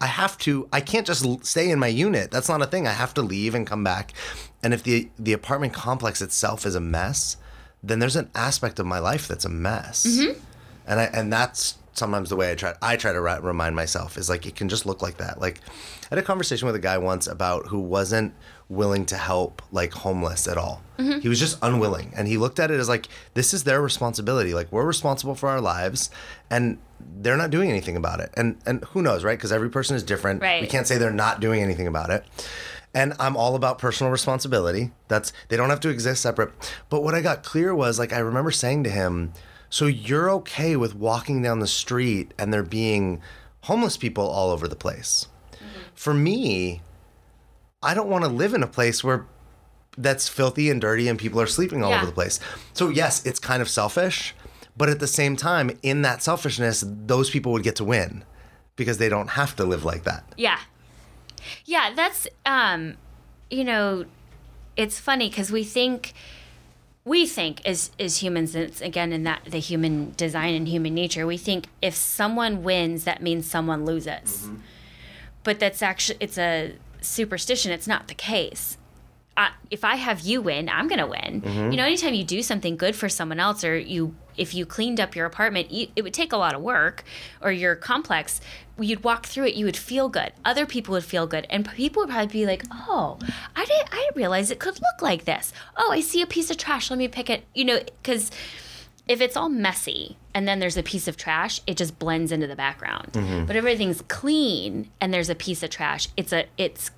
[0.00, 2.30] I have to I can't just stay in my unit.
[2.30, 2.86] That's not a thing.
[2.86, 4.12] I have to leave and come back.
[4.62, 7.36] And if the the apartment complex itself is a mess,
[7.82, 10.06] then there's an aspect of my life that's a mess.
[10.06, 10.40] Mm-hmm.
[10.86, 14.28] And I and that's sometimes the way I try I try to remind myself is
[14.28, 15.40] like it can just look like that.
[15.40, 15.60] Like
[16.04, 18.34] I had a conversation with a guy once about who wasn't
[18.68, 20.82] willing to help like homeless at all.
[20.98, 21.20] Mm-hmm.
[21.20, 24.54] He was just unwilling and he looked at it as like this is their responsibility.
[24.54, 26.10] Like we're responsible for our lives
[26.50, 26.78] and
[27.20, 28.30] they're not doing anything about it.
[28.36, 29.38] And and who knows, right?
[29.38, 30.40] Because every person is different.
[30.42, 30.62] Right.
[30.62, 32.24] We can't say they're not doing anything about it.
[32.94, 34.92] And I'm all about personal responsibility.
[35.08, 36.52] That's they don't have to exist separate.
[36.88, 39.32] But what I got clear was like I remember saying to him,
[39.70, 43.20] "So you're okay with walking down the street and there being
[43.62, 45.26] homeless people all over the place?"
[45.94, 46.80] For me,
[47.82, 49.26] I don't want to live in a place where
[49.96, 51.96] that's filthy and dirty and people are sleeping all Yeah.
[51.98, 52.38] over the place.
[52.72, 54.34] So yes, it's kind of selfish,
[54.76, 58.24] but at the same time, in that selfishness, those people would get to win
[58.76, 60.22] because they don't have to live like that.
[60.36, 60.58] Yeah.
[61.64, 62.94] Yeah, that's um
[63.50, 64.04] you know,
[64.76, 66.12] it's funny cuz we think
[67.08, 70.94] we think as as humans and it's again in that the human design and human
[70.94, 74.44] nature, we think if someone wins that means someone loses.
[74.44, 74.56] Mm-hmm.
[75.42, 78.76] But that's actually it's a superstition, it's not the case.
[79.36, 81.42] I, if I have you win, I'm gonna win.
[81.42, 81.70] Mm-hmm.
[81.70, 85.00] You know, anytime you do something good for someone else, or you, if you cleaned
[85.00, 87.04] up your apartment, it would take a lot of work,
[87.40, 88.40] or your complex.
[88.78, 90.32] You'd walk through it, you would feel good.
[90.44, 93.18] Other people would feel good, and people would probably be like, "Oh,
[93.56, 95.52] I didn't, I didn't realize it could look like this.
[95.76, 96.90] Oh, I see a piece of trash.
[96.90, 98.30] Let me pick it." You know, because
[99.08, 102.46] if it's all messy and then there's a piece of trash, it just blends into
[102.46, 103.12] the background.
[103.12, 103.46] Mm-hmm.
[103.46, 106.90] But if everything's clean and there's a piece of trash, it's a it's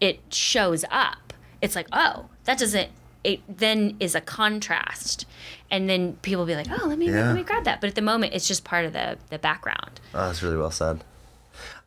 [0.00, 1.32] it shows up.
[1.62, 2.90] It's like, oh, that doesn't
[3.24, 5.26] it then is a contrast.
[5.70, 7.26] And then people will be like, oh, let me Yeah.
[7.26, 7.80] let me grab that.
[7.80, 10.00] But at the moment it's just part of the the background.
[10.14, 11.02] Oh, that's really well said.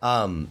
[0.02, 0.50] Um,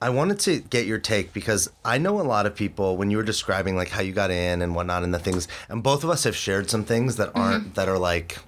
[0.00, 3.16] I wanted to get your take because I know a lot of people when you
[3.16, 6.10] were describing like how you got in and whatnot and the things, and both of
[6.10, 8.38] us have shared some things that aren't that are like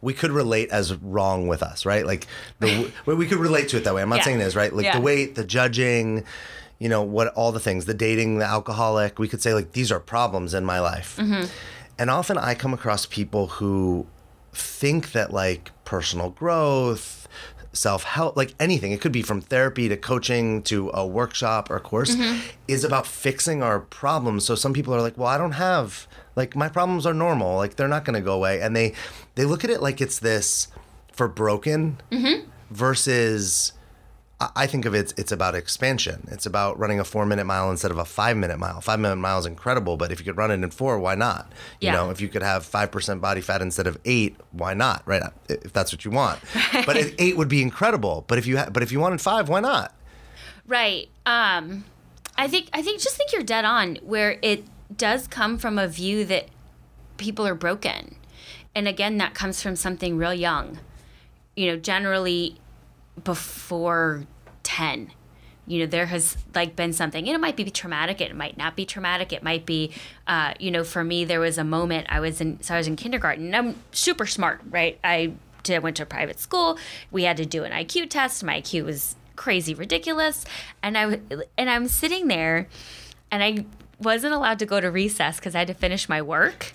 [0.00, 2.04] we could relate as wrong with us, right?
[2.04, 2.26] Like
[2.58, 4.02] the we could relate to it that way.
[4.02, 4.24] I'm not Yeah.
[4.24, 4.74] saying it is right.
[4.74, 4.96] Like Yeah.
[4.96, 6.24] the weight, the judging,
[6.82, 9.18] you know, what all the things, the dating, the alcoholic.
[9.18, 11.44] We could say like these are problems in my life, mm-hmm.
[11.96, 14.06] and often I come across people who
[14.52, 17.28] think that like personal growth,
[17.72, 21.78] self help, like anything, it could be from therapy to coaching to a workshop or
[21.80, 22.40] course, mm-hmm.
[22.68, 24.44] is about fixing our problems.
[24.44, 27.56] So some people are like, well, I don't have, like, my problems are normal.
[27.56, 28.60] Like, they're not going to go away.
[28.60, 28.94] And they,
[29.34, 30.68] they look at it like it's this
[31.12, 32.48] for broken mm-hmm.
[32.70, 33.72] versus.
[34.56, 36.26] I- think of it, it's about expansion.
[36.30, 38.80] It's about running a four minute mile instead of a five minute mile.
[38.80, 41.50] Five minute mile is incredible, but if you could run it in four, why not?
[41.80, 41.92] You Yeah.
[41.94, 45.02] know, if you could have 5% body fat instead of eight, why not?
[45.06, 45.22] Right.
[45.48, 46.40] If that's what you want.
[46.86, 48.24] But eight would be incredible.
[48.28, 49.94] But if you, ha- but if you wanted five, why not?
[50.66, 51.08] Right.
[51.26, 51.84] Um
[52.36, 54.64] I think I think just think you're dead on where it
[54.96, 56.48] does come from a view that
[57.18, 58.16] people are broken.
[58.74, 60.78] And again that comes from something real young.
[61.56, 62.58] You know, generally
[63.22, 64.26] before
[64.62, 65.12] 10
[65.66, 68.74] you know there has like been something and it might be traumatic it might not
[68.74, 69.92] be traumatic it might be
[70.26, 72.86] uh, you know for me there was a moment i was in so i was
[72.86, 74.98] in kindergarten i'm super smart right?
[75.04, 76.78] I did, went to a private school
[77.10, 80.44] we had to do an iq test my iq was crazy ridiculous
[80.82, 81.20] and i
[81.56, 82.68] and i'm sitting there
[83.30, 83.64] and i
[84.00, 86.72] wasn't allowed to go to recess because i had to finish my work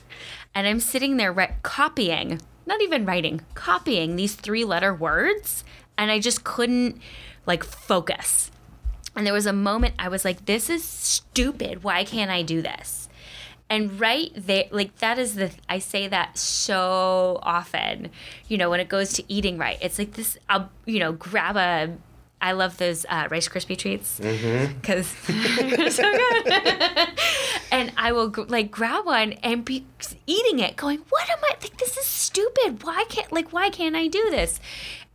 [0.56, 5.64] and i'm sitting there re- copying not even writing copying these three letter words
[5.98, 7.00] and i just couldn't
[7.46, 8.52] like focus
[9.18, 11.84] and there was a moment I was like, this is stupid.
[11.84, 13.10] Why can't I do this?
[13.68, 18.12] And right there, like that is the, I say that so often,
[18.48, 19.80] you know, when it goes to eating right.
[19.82, 21.98] It's like this, I'll, you know, grab a,
[22.40, 26.54] I love those uh, Rice Krispie treats because they're so good.
[27.72, 29.86] and I I will like grab one and be
[30.28, 31.56] eating it, going, "What am I?
[31.62, 32.84] Like this is stupid.
[32.84, 34.62] Why can't like why can't I do this?"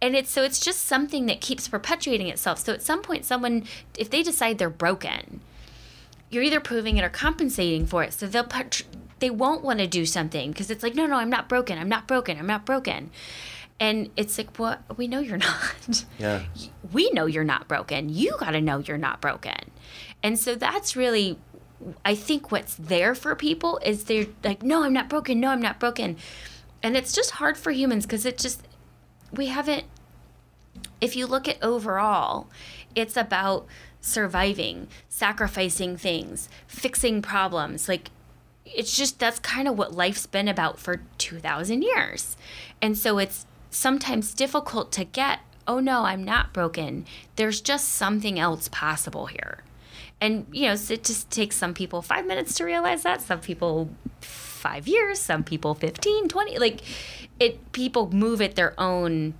[0.03, 2.59] And it's so it's just something that keeps perpetuating itself.
[2.59, 3.65] So at some point, someone
[3.97, 5.41] if they decide they're broken,
[6.33, 8.13] you're either proving it or compensating for it.
[8.13, 8.83] So they'll put,
[9.21, 11.79] they won't want to do something because it's like, no, no, I'm not broken.
[11.79, 12.39] I'm not broken.
[12.39, 13.11] I'm not broken.
[13.79, 16.05] And it's like, well, we know you're not.
[16.19, 16.45] Yeah.
[16.91, 18.09] We know you're not broken.
[18.09, 19.71] You got to know you're not broken.
[20.23, 21.39] And so that's really,
[22.05, 25.39] I think what's there for people is they're like, no, I'm not broken.
[25.39, 26.17] No, I'm not broken.
[26.83, 28.63] And it's just hard for humans because it just,
[29.33, 29.85] we haven't,
[31.01, 32.49] if you look at overall,
[32.95, 33.67] it's about
[34.01, 37.89] surviving, sacrificing things, fixing problems.
[37.89, 38.11] Like,
[38.65, 42.37] it's just that's kind of what life's been about for 2,000 years.
[42.81, 47.07] And so it's sometimes difficult to get, oh no, I'm not broken.
[47.37, 49.63] There's just something else possible here.
[50.21, 53.91] And, you know, it just takes some people five minutes to realize that, some people
[54.63, 56.59] five years, some people 15, 20.
[56.59, 56.81] Like,
[57.41, 59.35] it, people move at their own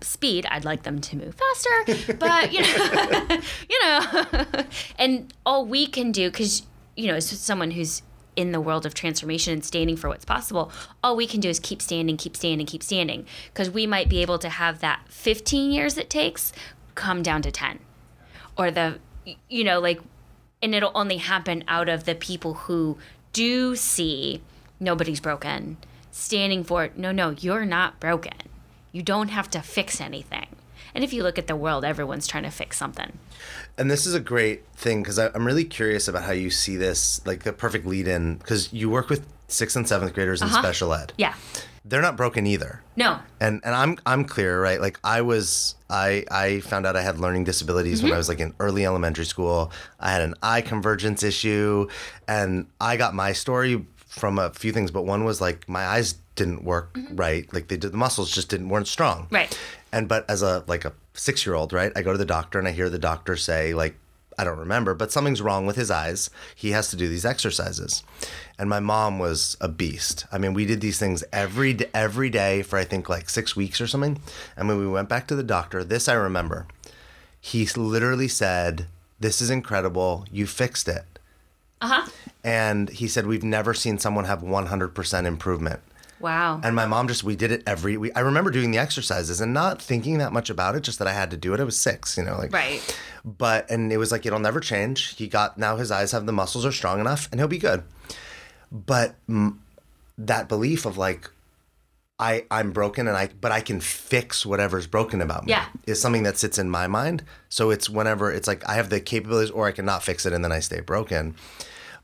[0.00, 0.46] speed.
[0.46, 3.40] I'd like them to move faster, but you know,
[3.70, 4.46] you know,
[4.98, 6.62] and all we can do, because
[6.96, 8.02] you know, as someone who's
[8.36, 10.70] in the world of transformation and standing for what's possible,
[11.02, 14.20] all we can do is keep standing, keep standing, keep standing, because we might be
[14.22, 16.52] able to have that 15 years it takes
[16.94, 17.78] come down to 10,
[18.56, 18.98] or the,
[19.48, 20.00] you know, like,
[20.62, 22.96] and it'll only happen out of the people who
[23.36, 24.42] do see
[24.80, 25.76] nobody's broken,
[26.10, 26.90] standing for.
[26.96, 28.32] No, no, you're not broken
[28.96, 30.46] you don't have to fix anything.
[30.94, 33.18] And if you look at the world, everyone's trying to fix something.
[33.76, 37.24] And this is a great thing because I'm really curious about how you see this,
[37.26, 40.62] like the perfect lead in, because you work with sixth and seventh graders in uh-huh.
[40.62, 41.12] special ed.
[41.18, 41.34] Yeah.
[41.84, 42.82] They're not broken either.
[42.96, 43.18] No.
[43.38, 44.80] And and I'm I'm clear, right?
[44.80, 48.16] Like I was I I found out I had learning disabilities when mm-hmm.
[48.16, 49.72] I was like in early elementary school.
[50.00, 51.88] I had an eye convergence issue
[52.26, 56.14] and I got my story from a few things, but one was like my eyes
[56.34, 57.16] didn't work mm-hmm.
[57.16, 57.52] right.
[57.52, 59.28] Like they did, the muscles just didn't weren't strong.
[59.30, 59.58] Right.
[59.92, 62.58] And but as a like a six year old, right, I go to the doctor
[62.58, 63.96] and I hear the doctor say like
[64.38, 66.30] I don't remember, but something's wrong with his eyes.
[66.54, 68.02] He has to do these exercises.
[68.58, 70.26] And my mom was a beast.
[70.30, 73.80] I mean, we did these things every every day for I think like 6 weeks
[73.80, 74.20] or something.
[74.56, 76.66] And when we went back to the doctor, this I remember.
[77.40, 78.86] He literally said,
[79.20, 80.26] "This is incredible.
[80.30, 81.04] You fixed it."
[81.80, 82.10] Uh huh.
[82.42, 85.80] And he said, "We've never seen someone have 100% improvement."
[86.20, 86.60] Wow.
[86.64, 88.12] And my mom just we did it every week.
[88.16, 91.12] I remember doing the exercises and not thinking that much about it, just that I
[91.12, 91.60] had to do it.
[91.60, 92.80] I was six, you know, like right.
[93.24, 95.16] But and it was like it'll never change.
[95.16, 97.82] He got now his eyes have the muscles are strong enough, and he'll be good.
[98.72, 99.56] But mm,
[100.18, 101.30] that belief of like
[102.18, 105.66] I I'm broken and I but I can fix whatever's broken about me Yeah.
[105.86, 107.22] is something that sits in my mind.
[107.50, 110.42] So it's whenever it's like I have the capabilities or I cannot fix it and
[110.42, 111.34] then I stay broken.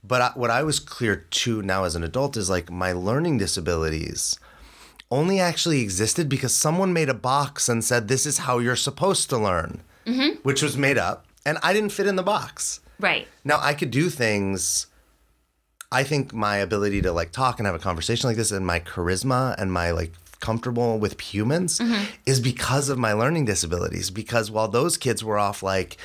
[0.05, 3.39] But I, what I was clear to now as an adult is like my learning
[3.39, 4.39] disabilities
[5.13, 9.29] only actually existed because someone made a box and said this is how you're supposed
[9.31, 10.37] to learn, mm-hmm.
[10.43, 12.81] which was made up, and I didn't fit in the box.
[12.99, 13.29] Right.
[13.45, 14.87] Now I could do things.
[15.93, 18.81] I think my ability to like talk and have a conversation like this, and my
[18.81, 22.05] charisma and my like comfortable with humans, mm-hmm.
[22.27, 24.11] is because of my learning disabilities.
[24.11, 25.99] Because while those kids were off like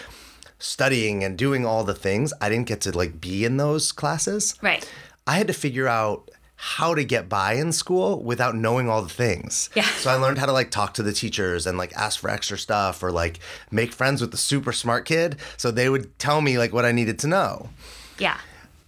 [0.60, 4.56] studying and doing all the things, I didn't get to like be in those classes.
[4.62, 4.89] Right.
[5.26, 9.10] I had to figure out how to get by in school without knowing all the
[9.10, 9.70] things.
[9.76, 9.84] Yeah.
[9.84, 12.58] So I learned how to like talk to the teachers and like ask for extra
[12.58, 13.39] stuff or like
[13.70, 16.91] make friends with the super smart kid so they would tell me like what I
[16.91, 17.70] needed to know.
[18.17, 18.38] Yeah.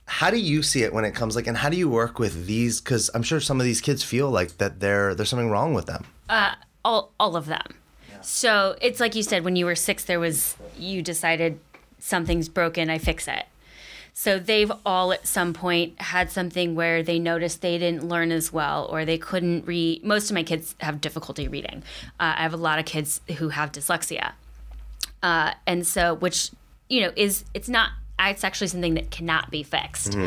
[0.06, 2.48] How do you see it when it comes like and how do you work with
[2.48, 5.76] these cuz I'm sure some of these kids feel like that there there's something wrong
[5.76, 6.06] with them.
[6.28, 7.68] Uh All all of them.
[8.22, 11.60] So it's like you said when you were six, there was you decided
[12.00, 13.46] something's broken, I fix it.
[14.14, 18.52] So they've all at some point had something where they noticed they didn't learn as
[18.52, 20.04] well or they couldn't read.
[20.04, 21.84] Most of my kids have difficulty reading.
[22.20, 24.34] Uh, I have a lot of kids who have dyslexia.
[25.24, 26.52] Uh, and so, which,
[26.90, 30.18] you know, is, it's not, it's actually something that cannot be fixed.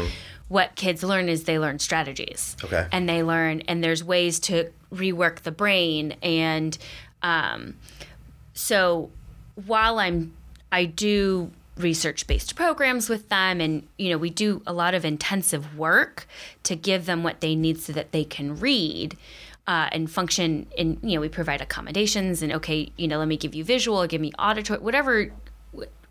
[0.48, 2.56] What kids learn is they learn strategies.
[2.64, 2.86] Okay.
[2.92, 6.16] And they learn, and there's ways to rework the brain.
[6.22, 6.76] And
[7.22, 7.76] um,
[8.54, 9.10] so
[9.66, 10.32] while I'm,
[10.70, 15.06] I do research based programs with them and you know we do a lot of
[15.06, 16.26] intensive work
[16.62, 19.16] to give them what they need so that they can read
[19.66, 23.38] uh, and function in you know we provide accommodations and okay you know let me
[23.38, 25.32] give you visual give me auditory whatever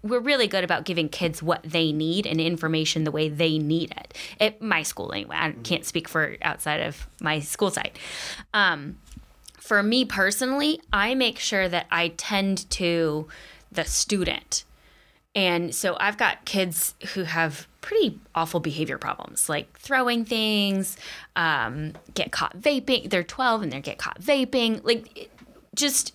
[0.04, 3.92] we're really good about giving kids what they need and information the way they need
[3.92, 4.18] it.
[4.40, 8.00] At my school anyway i can't speak for outside of my school site.
[8.54, 8.98] Um,
[9.72, 13.26] for me personally i make sure that i tend to
[13.72, 14.66] the student
[15.34, 20.98] And so I've got kids who have pretty awful behavior problems, like throwing things,
[21.38, 23.10] um, get caught vaping.
[23.10, 24.84] They're 12 and they get caught vaping.
[24.84, 25.30] Like,
[25.74, 26.14] just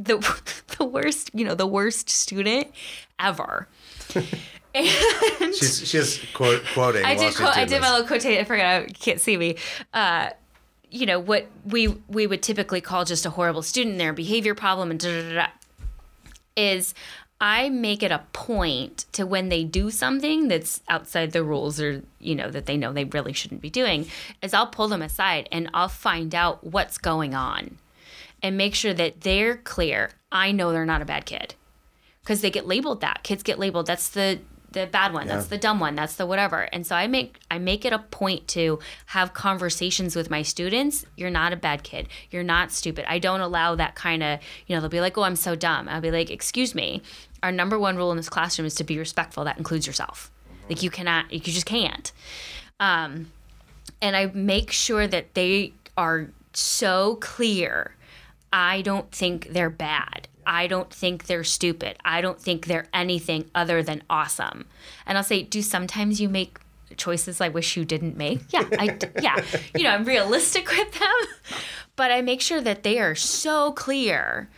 [0.00, 0.18] the
[0.78, 2.72] the worst, you know, the worst student
[3.20, 3.68] ever.
[4.74, 7.04] and She's she's quote, quoting.
[7.04, 8.40] I did quote, I did my little quotation.
[8.40, 8.88] I forgot.
[8.88, 9.56] You can't see me.
[9.94, 10.30] Uh,
[10.96, 14.90] you know what we we would typically call just a horrible student, their behavior problem,
[14.90, 15.46] and da da da.
[16.56, 16.94] is
[17.40, 22.02] I make it a point to when they do something that's outside the rules or
[22.18, 24.06] you know that they know they really shouldn't be doing
[24.42, 27.76] is I'll pull them aside and I'll find out what's going on
[28.42, 30.10] and make sure that they're clear.
[30.32, 31.54] I know they're not a bad kid
[32.22, 33.22] because they get labeled that.
[33.22, 34.40] Kids get labeled that's the
[34.76, 36.68] the bad one, that's the dumb one, that's the whatever.
[36.70, 41.06] And so I make I make it a point to have conversations with my students.
[41.16, 42.08] You're not a bad kid.
[42.30, 43.06] You're not stupid.
[43.08, 45.88] I don't allow that kind of, you know, they'll be like, "Oh, I'm so dumb."
[45.88, 47.00] I'll be like, "Excuse me.
[47.42, 49.44] Our number one rule in this classroom is to be respectful.
[49.44, 50.30] That includes yourself.
[50.68, 52.12] Like you cannot you just can't."
[52.78, 53.32] Um
[54.02, 57.94] and I make sure that they are so clear.
[58.52, 60.28] I don't think they're bad.
[60.46, 61.98] I don't think they're stupid.
[62.04, 64.66] I don't think they're anything other than awesome.
[65.04, 66.58] And I'll say, do sometimes you make
[66.96, 68.40] choices I wish you didn't make?
[68.50, 69.44] Yeah, I yeah.
[69.74, 71.58] You know, I'm realistic with them,
[71.96, 74.48] but I make sure that they are so clear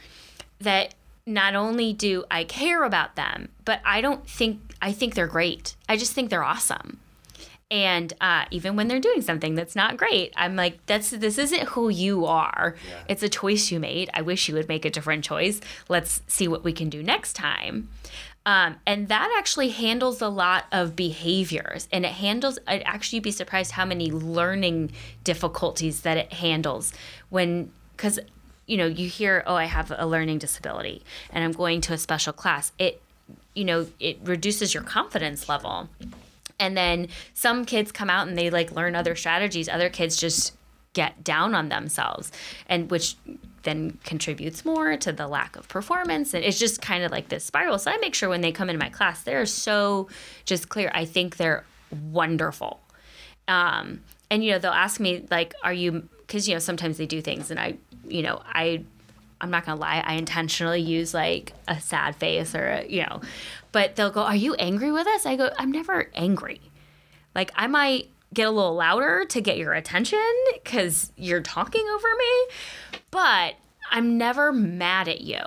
[0.61, 5.27] that not only do I care about them, but I don't think I think they're
[5.27, 5.75] great.
[5.89, 7.01] I just think they're awesome.
[7.71, 11.65] And uh, even when they're doing something that's not great, I'm like, "That's this isn't
[11.71, 12.77] who you are.
[13.09, 14.09] It's a choice you made.
[14.15, 15.61] I wish you would make a different choice.
[15.89, 17.89] Let's see what we can do next time."
[18.47, 22.59] Um, and that actually handles a lot of behaviors, and it handles.
[22.67, 24.93] I'd actually be surprised how many learning
[25.23, 26.95] difficulties that it handles
[27.29, 28.19] when, because
[28.67, 31.99] you know, you hear, "Oh, I have a learning disability, and I'm going to a
[31.99, 33.03] special class." It,
[33.55, 35.91] you know, it reduces your confidence level
[36.59, 39.69] and then some kids come out and they like learn other strategies.
[39.69, 40.55] Other kids just
[40.93, 42.33] get down on themselves
[42.67, 43.17] and which
[43.63, 46.35] then contributes more to the lack of performance.
[46.35, 47.79] And it's just kind of like this spiral.
[47.79, 50.09] So i make sure when they come into my class they're so
[50.45, 50.91] just clear.
[50.95, 52.81] I think they're wonderful.
[53.47, 54.01] Um,
[54.31, 57.21] and you know they'll ask me like are you because you know sometimes they do
[57.21, 57.75] things and i
[58.07, 58.83] you know i
[59.41, 63.21] i'm not gonna lie i intentionally use like a sad face or a, you know
[63.73, 65.27] but they'll go are you angry with us?
[65.27, 66.61] I go i'm never angry.
[67.35, 70.19] Like i might get a little louder to get your attention
[70.55, 73.55] because you're talking over me but
[73.91, 75.41] i'm never mad at you.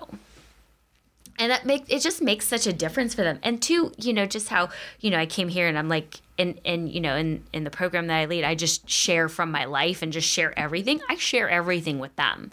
[1.37, 3.39] And that makes it just makes such a difference for them.
[3.43, 4.69] And two you know just how
[4.99, 7.69] you know i came here and i'm like and and you know in in the
[7.69, 11.01] program that i lead i just share from my life and just share everything.
[11.09, 12.51] I share everything with them.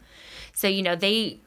[0.52, 1.38] So you know they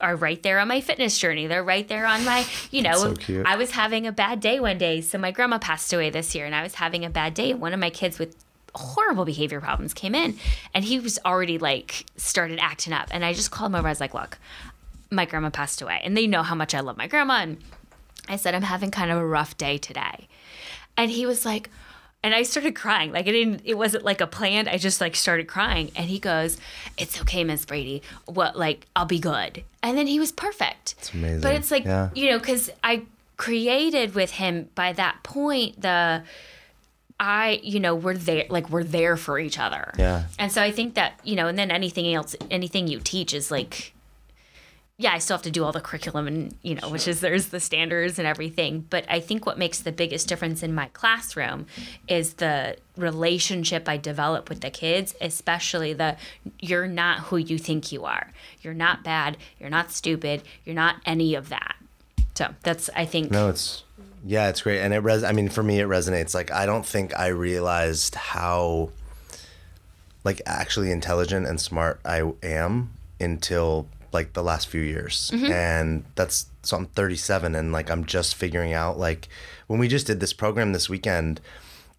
[0.00, 1.46] are right there on my fitness journey.
[1.46, 4.78] They're right there on my you know so i was having a bad day one
[4.78, 5.00] day.
[5.00, 7.72] So my grandma passed away this year and i was having a bad day one
[7.72, 8.36] of my kids with
[8.74, 10.38] horrible behavior problems came in
[10.74, 13.08] and he was already like started acting up.
[13.10, 13.88] And i just called him over.
[13.88, 14.38] I was like look
[15.10, 17.40] my grandma passed away and they know how much I love my grandma.
[17.40, 17.58] And
[18.28, 20.28] I said I'm having kind of a rough day today.
[20.96, 21.70] And he was like
[22.26, 23.12] and I started crying.
[23.12, 24.68] Like it didn't it wasn't like a planned.
[24.68, 26.58] I just like started crying and he goes,
[26.98, 28.02] "It's okay, Miss Brady.
[28.24, 30.96] What like I'll be good." And then he was perfect.
[30.98, 31.40] It's amazing.
[31.40, 32.10] But it's like, Yeah.
[32.16, 33.02] you know, cuz I
[33.36, 36.24] created with him by that point the
[37.20, 39.92] I, you know, we're there like we're there for each other.
[39.96, 40.24] Yeah.
[40.38, 43.50] And so I think that, you know, and then anything else anything you teach is
[43.52, 43.92] like
[44.98, 47.48] yeah, I still have to do all the curriculum and, you know, which is there's
[47.48, 48.86] the standards and everything.
[48.88, 51.66] But I think what makes the biggest difference in my classroom
[52.08, 56.16] is the relationship I develop with the kids, especially the
[56.60, 58.32] you're not who you think you are.
[58.62, 59.36] You're not bad.
[59.60, 60.42] You're not stupid.
[60.64, 61.76] You're not any of that.
[62.34, 63.82] So that's, I think, No, it's
[64.24, 65.22] yeah, it's great, and it res.
[65.22, 66.34] I mean, for me, it resonates.
[66.34, 68.90] Like, I don't think I realized how
[70.24, 72.90] like actually intelligent and smart I am
[73.20, 73.86] until
[74.16, 75.52] like the last few years, mm-hmm.
[75.52, 79.28] and that's so I'm 37, and like I'm just figuring out like
[79.68, 81.40] when we just did this program this weekend.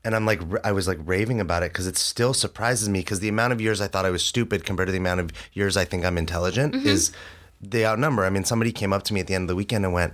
[0.04, 3.20] And I'm like, I was like raving about it because it still surprises me because
[3.20, 5.76] the amount of years I thought I was stupid compared to the amount of years
[5.76, 6.88] I think I'm intelligent mm-hmm.
[6.88, 7.12] is
[7.60, 8.24] they outnumber.
[8.24, 10.14] I mean, somebody came up to me at the end of the weekend and went,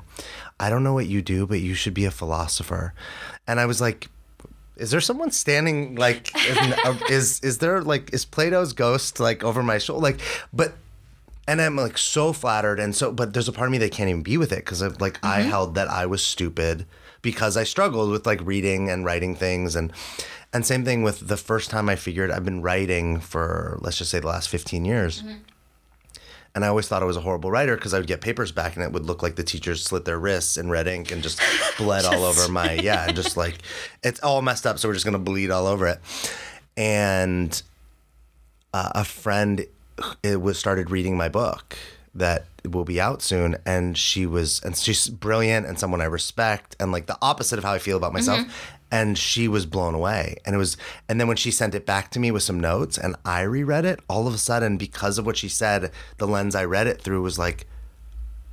[0.59, 2.93] I don't know what you do, but you should be a philosopher.
[3.45, 4.09] And I was like,
[4.77, 6.31] is there someone standing like
[7.11, 10.19] is is there like is Plato's ghost like over my shoulder like
[10.51, 10.73] but
[11.47, 14.09] and I'm like so flattered and so but there's a part of me that can't
[14.09, 16.85] even be with it because like I held that I was stupid
[17.21, 19.91] because I struggled with like reading and writing things and
[20.53, 24.11] and same thing with the first time I figured I've been writing for let's just
[24.11, 25.23] say the last 15 years.
[26.55, 28.75] And I always thought I was a horrible writer because I would get papers back
[28.75, 31.41] and it would look like the teachers slit their wrists in red ink and just
[31.79, 33.57] bled all over my yeah, and just like
[34.03, 35.99] it's all messed up, so we're just gonna bleed all over it.
[36.77, 37.59] And
[38.71, 39.65] uh, a friend
[40.23, 41.77] it was started reading my book
[42.15, 46.75] that will be out soon and she was and she's brilliant and someone I respect
[46.79, 48.39] and like the opposite of how I feel about myself.
[48.39, 48.51] Mm-hmm.
[48.91, 50.37] And she was blown away.
[50.45, 50.77] And it was
[51.09, 53.85] and then when she sent it back to me with some notes and I reread
[53.85, 57.01] it all of a sudden because of what she said the lens I read it
[57.01, 57.65] through was like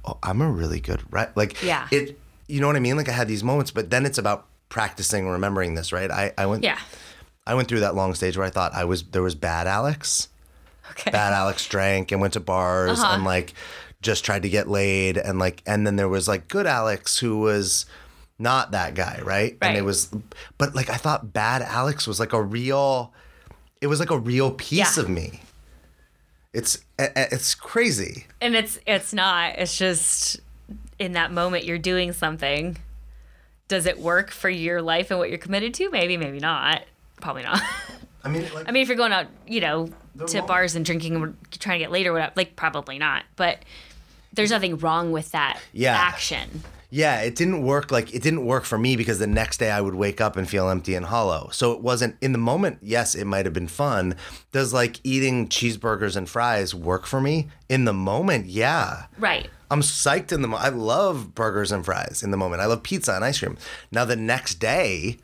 [0.06, 1.86] oh I'm a really good right like Yeah.
[1.90, 2.18] it
[2.48, 2.96] you know what I mean?
[2.96, 6.10] Like I had these moments but then it's about practicing remembering this right?
[6.10, 6.78] I I went Yeah.
[7.46, 10.28] I went through that long stage where I thought I was there was bad Alex
[10.90, 11.10] Okay.
[11.10, 13.14] bad Alex drank and went to bars Uh-huh.
[13.14, 13.54] and like
[14.02, 17.38] just tried to get laid and like and then there was like good Alex who
[17.38, 17.86] was
[18.38, 19.56] not that guy, right?
[19.60, 20.08] And it was
[20.58, 23.12] but like I thought bad Alex was like a real
[23.80, 25.02] it was like a real piece Yeah.
[25.02, 25.40] of me.
[26.52, 28.26] It's it's crazy.
[28.40, 29.56] And it's it's not.
[29.58, 30.40] It's just
[30.98, 32.76] in that moment you're doing something.
[33.68, 35.90] Does it work for your life and what you're committed to?
[35.90, 36.82] Maybe, maybe not.
[37.20, 37.60] Probably not.
[38.24, 40.84] I mean like I mean, if you're going out, you know, to moment- bars and
[40.84, 43.24] drinking and trying to get laid or whatever, like probably not.
[43.36, 43.58] But
[44.32, 45.96] there's nothing wrong with that Yeah.
[45.96, 46.62] action.
[46.92, 49.80] Yeah, it didn't work like it didn't work for me because the next day I
[49.80, 51.48] would wake up and feel empty and hollow.
[51.52, 54.16] So it wasn't in the moment, yes, it might have been fun.
[54.50, 57.48] Does like eating cheeseburgers and fries work for me?
[57.68, 59.04] In the moment, yeah.
[59.18, 59.48] Right.
[59.70, 60.66] I'm psyched in the moment.
[60.66, 62.60] I love burgers and fries in the moment.
[62.60, 63.56] I love pizza and ice cream.
[63.92, 65.18] Now the next day,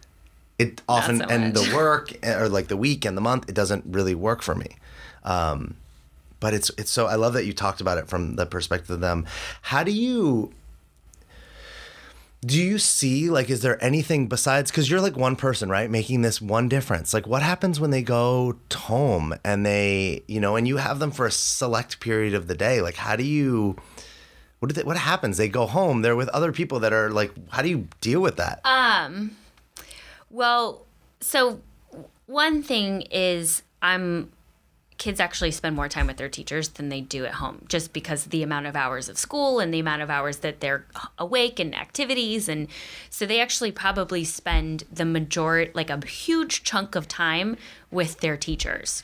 [0.58, 3.84] it often so and the work or like the week and the month, it doesn't
[3.86, 4.76] really work for me.
[5.24, 5.76] Um,
[6.40, 9.00] but it's it's so I love that you talked about it from the perspective of
[9.00, 9.26] them.
[9.62, 10.52] How do you
[12.44, 16.22] do you see like is there anything besides because you're like one person right making
[16.22, 17.12] this one difference.
[17.12, 21.10] Like what happens when they go home and they you know and you have them
[21.10, 22.80] for a select period of the day?
[22.80, 23.76] Like how do you
[24.60, 25.36] what do they, what happens?
[25.36, 28.36] They go home they're with other people that are like how do you deal with
[28.36, 28.60] that
[30.36, 30.84] Well,
[31.20, 31.60] so
[32.26, 34.32] one thing is I'm
[34.98, 38.24] kids actually spend more time with their teachers than they do at home just because
[38.24, 40.84] the amount of hours of school and the amount of hours that they're
[41.18, 42.68] awake and activities and
[43.08, 47.58] so they actually probably spend the majority like a huge chunk of time
[47.90, 49.02] with their teachers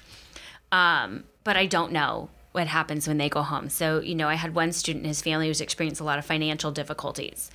[0.70, 3.68] um, but I don't know what happens when they go home.
[3.70, 6.70] So, you know, I had one student his family was experiencing a lot of financial
[6.70, 7.50] difficulties.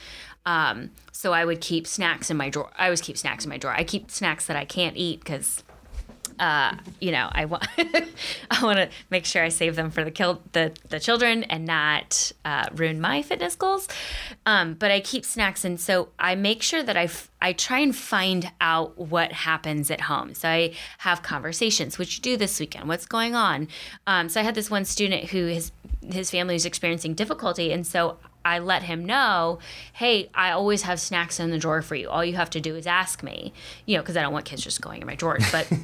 [0.48, 2.70] Um, so I would keep snacks in my drawer.
[2.78, 3.74] I always keep snacks in my drawer.
[3.74, 5.62] I keep snacks that I can't eat because,
[6.39, 7.68] uh, you know, I want
[8.50, 11.66] I want to make sure I save them for the kill the the children and
[11.66, 13.89] not uh, ruin my fitness goals.
[14.45, 17.80] Um, but I keep snacks, and so I make sure that I f- I try
[17.80, 20.34] and find out what happens at home.
[20.34, 22.00] So I have conversations.
[22.00, 22.88] What you do this weekend?
[22.88, 23.68] What's going on?
[24.06, 25.74] Um, so I had this one student who his
[26.10, 28.18] his family was experiencing difficulty, and so
[28.48, 29.60] I let him know,
[29.93, 32.10] hey, I always have snacks in the drawer for you.
[32.10, 33.52] All you have to do is ask me,
[33.86, 35.68] you know, because I don't want kids just going in my drawers, but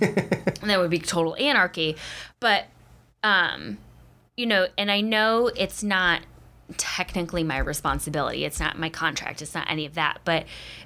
[0.64, 1.97] that would be total anarchy.
[2.39, 2.66] But,
[3.22, 3.80] um,
[4.38, 6.22] you know, and I know it's not
[6.78, 8.45] technically my responsibility.
[8.45, 9.41] It's not my contract.
[9.41, 10.20] It's not any of that.
[10.24, 10.45] But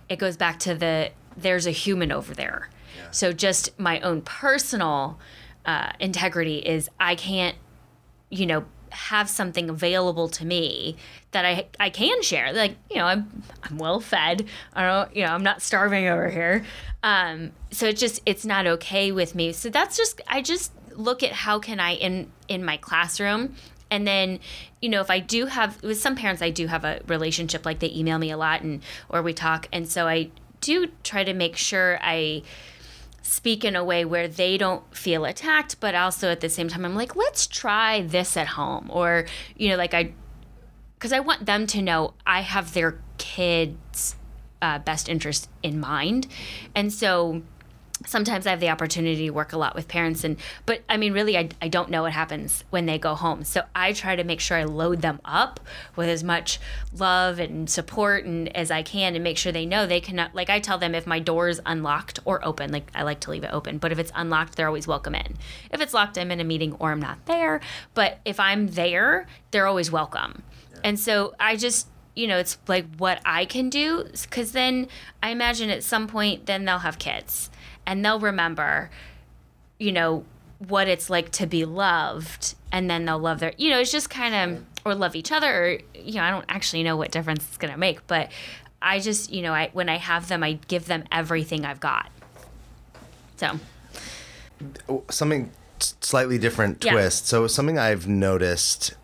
[0.09, 2.69] it goes back to the there's a human over there.
[3.11, 5.19] So just my own personal
[5.65, 7.55] uh, integrity is I can't,
[8.31, 10.95] you know, have something available to me
[11.31, 12.53] that I I can share.
[12.53, 14.45] Like you know, I'm I'm well fed.
[14.73, 16.63] I don't you know I'm not starving over here.
[17.03, 19.53] Um, so it's just it's not okay with me.
[19.53, 23.55] So that's just I just look at how can I in in my classroom.
[23.89, 24.39] And then,
[24.81, 27.65] you know, if I do have with some parents, I do have a relationship.
[27.65, 30.29] Like they email me a lot, and or we talk, and so I
[30.59, 32.41] do try to make sure I
[33.27, 36.85] speak in a way where they don't feel attacked, but also at the same time,
[36.85, 38.89] I'm like, let's try this at home.
[38.91, 39.25] Or,
[39.57, 40.13] you know, like I,
[40.95, 44.15] because I want them to know I have their kids'
[44.61, 46.27] uh, best interest in mind.
[46.73, 47.43] And so
[48.07, 51.13] sometimes I have the opportunity to work a lot with parents and but I mean
[51.13, 53.43] really I, I don't know what happens when they go home.
[53.43, 55.59] So I try to make sure I load them up
[55.95, 56.59] with as much
[56.93, 60.49] love and support and as I can and make sure they know they cannot like
[60.49, 63.43] I tell them if my door is unlocked or open, like I like to leave
[63.43, 65.35] it open, but if it's unlocked, they're always welcome in.
[65.71, 67.59] If it's locked, I'm in a meeting or I'm not there.
[67.93, 70.43] But if I'm there, they're always welcome.
[70.83, 74.87] And so I just you know, it's like what I can do because then
[75.21, 77.51] I imagine at some point then they'll have kids
[77.87, 78.91] and they'll remember,
[79.79, 80.25] you know,
[80.59, 84.09] what it's like to be loved and then they'll love their, you know, it's just
[84.09, 87.47] kind of, or love each other or, you know, I don't actually know what difference
[87.47, 88.29] it's going to make, but
[88.81, 92.11] I just, you know, I, when I have them, I give them everything I've got.
[93.37, 93.59] So,
[95.09, 96.93] something slightly different Yeah.
[96.93, 97.27] twist.
[97.27, 98.95] So something I've noticed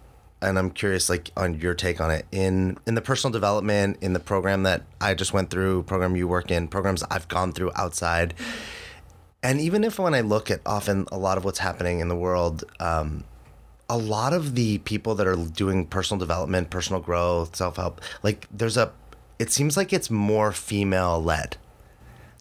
[0.44, 2.26] and I'm curious, like, on your take on it.
[2.32, 6.28] In in the personal development, in the program that I just went through, program you
[6.28, 8.34] work in, programs I've gone through outside,
[9.42, 12.16] and even if when I look at often a lot of what's happening in the
[12.16, 13.24] world, um,
[13.90, 18.48] a lot of the people that are doing personal development, personal growth, self help, like,
[18.52, 18.92] there's a,
[19.40, 21.58] it seems like it's more female led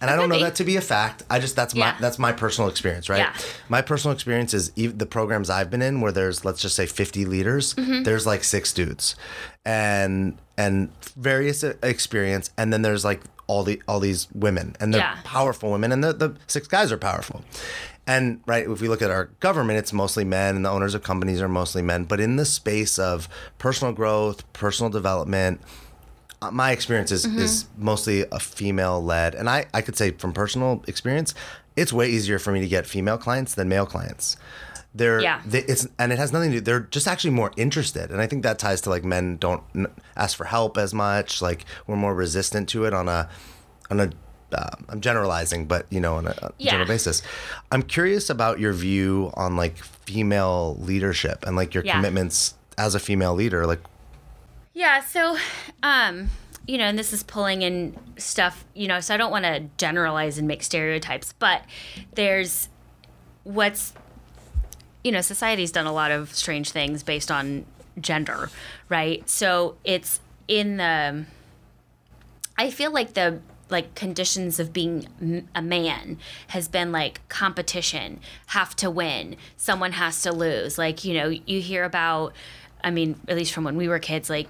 [0.02, 0.42] and I don't know be.
[0.42, 1.22] that to be a fact.
[1.30, 3.20] I just that's my that's my personal experience, right?
[3.20, 3.34] Yeah.
[3.70, 6.84] My personal experience is ev- the programs I've been in where there's let's just say
[6.86, 8.02] 50 leaders, Mm-hmm.
[8.02, 9.16] there's like six dudes,
[9.64, 15.00] and and various experience, and then there's like all the all these women, and they're
[15.00, 15.16] Yeah.
[15.24, 17.42] powerful women, and the the six guys are powerful.
[18.04, 21.04] And right, if we look at our government, it's mostly men, and the owners of
[21.04, 22.02] companies are mostly men.
[22.04, 23.28] But in the space of
[23.58, 25.60] personal growth, personal development,
[26.50, 30.82] my experience is, is mostly a female led and I, I could say from personal
[30.88, 31.34] experience
[31.76, 34.36] it's way easier for me to get female clients than male clients
[34.94, 35.40] they're Yeah.
[35.46, 38.26] they, it's and it has nothing to do they're just actually more interested and i
[38.26, 39.86] think that ties to like men don't n-
[40.16, 43.28] ask for help as much like we're more resistant to it on a
[43.90, 44.10] on a
[44.52, 46.72] uh, i'm generalizing but you know on a, a Yeah.
[46.72, 47.22] general basis
[47.70, 51.94] i'm curious about your view on like female leadership and like your Yeah.
[51.94, 53.80] commitments as a female leader like
[54.74, 55.36] Yeah, so
[55.82, 56.30] um
[56.66, 59.64] you know, and this is pulling in stuff, you know, so I don't want to
[59.78, 61.64] generalize and make stereotypes, but
[62.14, 62.68] there's
[63.44, 63.92] what's
[65.02, 67.66] you know, society's done a lot of strange things based on
[68.00, 68.48] gender,
[68.88, 69.28] right?
[69.28, 71.24] So it's in the
[72.56, 76.18] I feel like the like conditions of being a man
[76.48, 80.78] has been like competition, have to win, someone has to lose.
[80.78, 82.34] Like, you know, you hear about
[82.84, 84.48] I mean, at least from when we were kids, like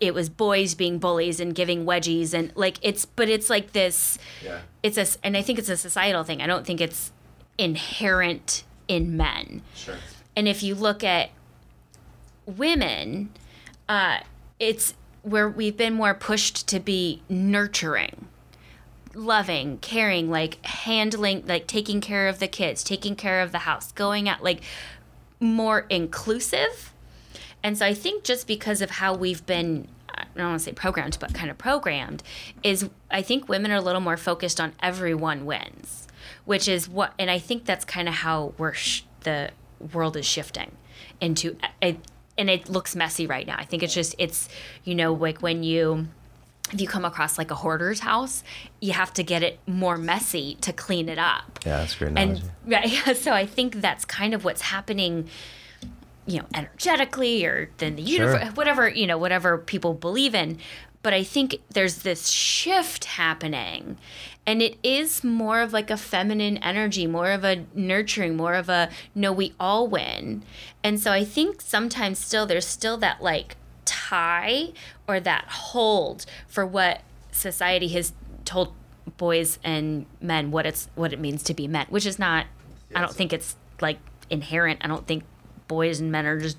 [0.00, 4.18] it was boys being bullies and giving wedgies and like it's but it's like this
[4.44, 6.42] yeah it's a and I think it's a societal thing.
[6.42, 7.12] I don't think it's
[7.58, 9.62] inherent in men.
[9.74, 9.96] sure
[10.34, 11.30] And if you look at
[12.46, 13.30] women,
[13.88, 14.20] uh,
[14.58, 18.26] it's where we've been more pushed to be nurturing,
[19.14, 23.92] loving, caring, like handling, like taking care of the kids, taking care of the house,
[23.92, 24.62] going out, like
[25.38, 26.91] more inclusive.
[27.62, 30.72] And so I think just because of how we've been, I don't want to say
[30.72, 32.22] programmed, but kind of programmed,
[32.62, 36.08] is I think women are a little more focused on everyone wins,
[36.44, 39.50] which is what, and I think that's kind of how we're sh- the
[39.92, 40.72] world is shifting
[41.20, 41.98] into eh, it,
[42.38, 43.56] and it looks messy right now.
[43.58, 44.48] I think it's just it's
[44.84, 46.08] you know like when you
[46.72, 48.42] if you come across like a hoarder's house,
[48.80, 51.60] you have to get it more messy to clean it up.
[51.64, 52.42] yeah that's great analogy.
[52.64, 52.72] And
[53.06, 55.28] right, so I think that's kind of what's happening,
[56.26, 58.26] you know, energetically or then the Sure.
[58.32, 60.58] universe, whatever you know, whatever people believe in.
[61.02, 63.96] But I think there's this shift happening,
[64.46, 68.68] and it is more of like a feminine energy, more of a nurturing, more of
[68.68, 70.44] a no, we all win.
[70.84, 74.72] And so I think sometimes still there's still that like tie
[75.08, 77.00] or that hold for what
[77.32, 78.12] society has
[78.44, 78.72] told
[79.16, 82.46] boys and men what it's what it means to be men, which is not.
[82.94, 83.98] I don't think it's like
[84.30, 84.78] inherent.
[84.84, 85.24] I don't think
[85.72, 86.58] boys and men are just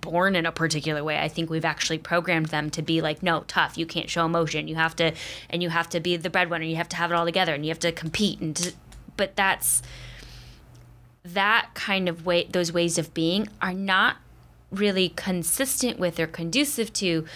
[0.00, 1.18] born in a particular way.
[1.18, 3.76] I think we've actually programmed them to be like, no, tough.
[3.76, 4.68] You can't show emotion.
[4.68, 5.12] You have to,
[5.50, 6.64] and you have to be the breadwinner.
[6.64, 8.40] You have to have it all together, and you have to compete.
[8.40, 8.72] And to,
[9.18, 9.82] but that's
[11.24, 12.48] that kind of way.
[12.50, 14.16] Those ways of being are not
[14.70, 17.26] really consistent with or conducive to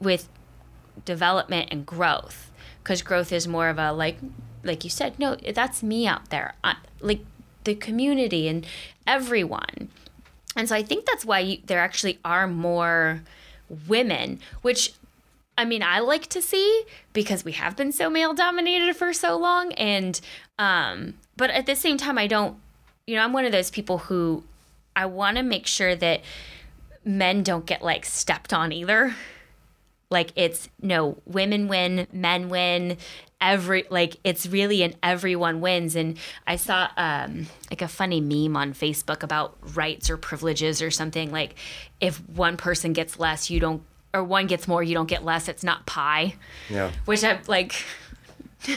[0.00, 0.28] with
[1.04, 2.50] development and growth
[2.82, 4.18] because growth is more of a like
[4.64, 7.24] like you said no that's me out there I, like
[7.64, 8.66] the community and
[9.06, 9.90] everyone
[10.56, 13.22] and so i think that's why you, there actually are more
[13.86, 14.92] women which
[15.56, 19.36] i mean i like to see because we have been so male dominated for so
[19.36, 19.72] long.
[19.74, 20.20] And
[20.58, 22.56] um but at the same time i don't
[23.06, 24.42] you know i'm one of those people who
[24.96, 26.22] i want to make sure that
[27.04, 29.14] men don't get like stepped on either.
[30.10, 32.96] Like it's no women win men win
[33.40, 35.96] every like it's really an everyone wins.
[35.96, 40.90] And i saw um like a funny meme on facebook about rights or privileges or
[40.90, 41.30] something.
[41.30, 41.54] Like
[42.00, 43.82] if one person gets less you don't
[44.12, 45.48] or one gets more you don't get less.
[45.48, 46.34] It's not pie.
[46.68, 46.90] Yeah.
[47.04, 47.74] Which i'm like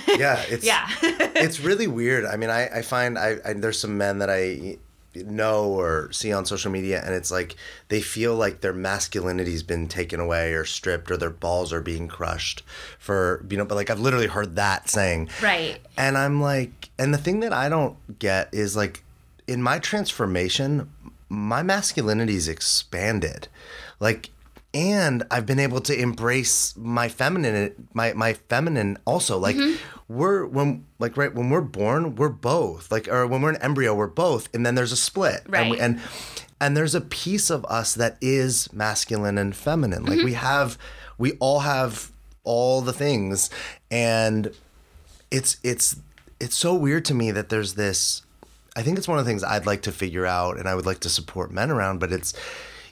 [0.07, 0.88] yeah it's yeah.
[1.01, 2.26] it's really weird.
[2.26, 4.78] I mean i, I find I, I there's some men that i
[5.16, 7.55] know or see on social media and it's like
[7.89, 12.07] they feel like their masculinity's been taken away or stripped or their balls are being
[12.07, 12.64] crushed
[12.97, 15.30] for you know but like i've literally heard that saying.
[15.41, 15.80] Right.
[15.97, 19.03] And i'm like and the thing that i don't get is like
[19.47, 20.89] in my transformation
[21.34, 23.47] my masculinity's expanded.
[23.99, 24.30] Like
[24.74, 29.76] and I've been able to embrace my feminine my my feminine also like Mm-hmm.
[30.07, 33.93] we're when like right when we're born we're both like or when we're an embryo
[33.93, 35.80] we're both and then there's a split and, we, Right.
[35.80, 36.01] and
[36.59, 40.26] and there's a piece of us that is masculine and feminine like Mm-hmm.
[40.26, 40.78] we have
[41.17, 42.11] we all have
[42.43, 43.49] all the things
[43.91, 44.51] and
[45.32, 45.97] it's it's
[46.39, 48.24] it's so weird to me that there's this
[48.76, 50.86] I think it's one of the things I'd like to figure out and I would
[50.88, 52.34] like to support men around, but it's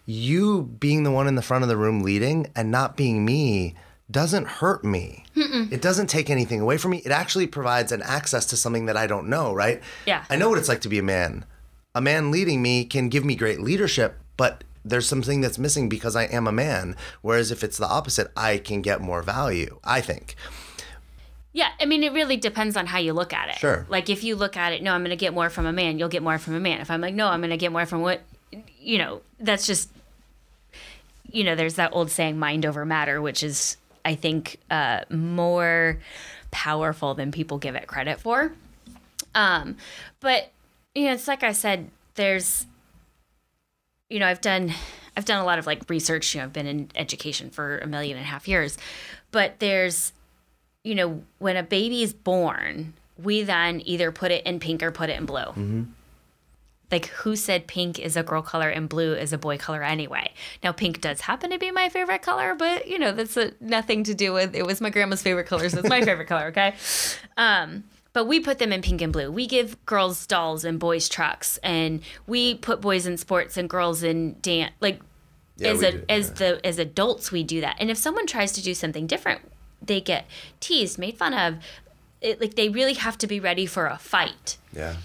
[0.06, 3.76] you being the one in the front of the room leading and not being me
[4.10, 5.26] doesn't hurt me.
[5.36, 6.98] It doesn't take anything away from me.
[7.00, 9.82] It actually provides an access to something that I don't know, right?
[10.06, 10.24] Yeah.
[10.30, 11.46] I know what it's like to be a man.
[11.96, 16.16] A man leading me can give me great leadership, but there's something that's missing because
[16.16, 16.96] I am a man.
[17.22, 20.36] Whereas if it's the opposite, I can get more value, I think.
[21.54, 23.56] Yeah, I mean, it really depends on how you look at it.
[23.56, 23.86] Sure.
[23.90, 26.00] Like, if you look at it, no, I'm going to get more from a man,
[26.00, 26.80] you'll get more from a man.
[26.80, 28.22] If I'm like, no, I'm going to get more from what,
[28.80, 29.90] you know, that's just,
[31.32, 36.00] you know, there's that old saying, mind over matter, which is, I think, uh, more
[36.52, 38.52] powerful than people give it credit for.
[39.34, 39.78] Um,
[40.20, 40.52] but,
[40.94, 42.66] you know, it's like I said, there's,
[44.10, 44.74] you know, I've done,
[45.16, 46.36] I've done a lot of like research.
[46.36, 48.78] You know, I've been in education for a million and a half years,
[49.32, 50.12] but there's,
[50.84, 54.92] you know, when a baby is born, we then either put it in pink or
[54.92, 55.86] put it in blue.
[56.92, 60.34] Like, who said pink is a girl color and blue is a boy color anyway?
[60.64, 64.04] Now, pink does happen to be my favorite color, but you know, that's a, nothing
[64.06, 66.76] to do with it was my grandma's favorite color, so it's my favorite color, okay?
[67.38, 69.32] Um, but we put them in pink and blue.
[69.32, 74.04] We give girls dolls and boys trucks, and we put boys in sports and girls
[74.04, 74.74] in dance.
[74.82, 75.00] Like,
[75.56, 77.78] Yeah, as a do, as the as adults, we do that.
[77.80, 79.42] And if someone tries to do something different,
[79.82, 80.26] they get
[80.60, 81.58] teased, made fun of.
[82.20, 84.98] It, like they really have to be ready for a fight Yeah.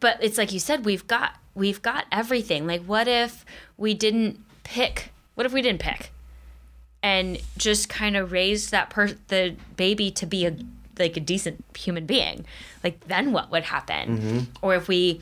[0.00, 2.66] But it's like you said we've got we've got everything.
[2.66, 3.44] Like what if
[3.76, 6.10] we didn't pick what if we didn't pick
[7.02, 10.56] and just kind of raised that per the baby to be a
[10.98, 12.44] like a decent human being?
[12.82, 14.18] Like then what would happen?
[14.18, 14.38] Mm-hmm.
[14.62, 15.20] Or if we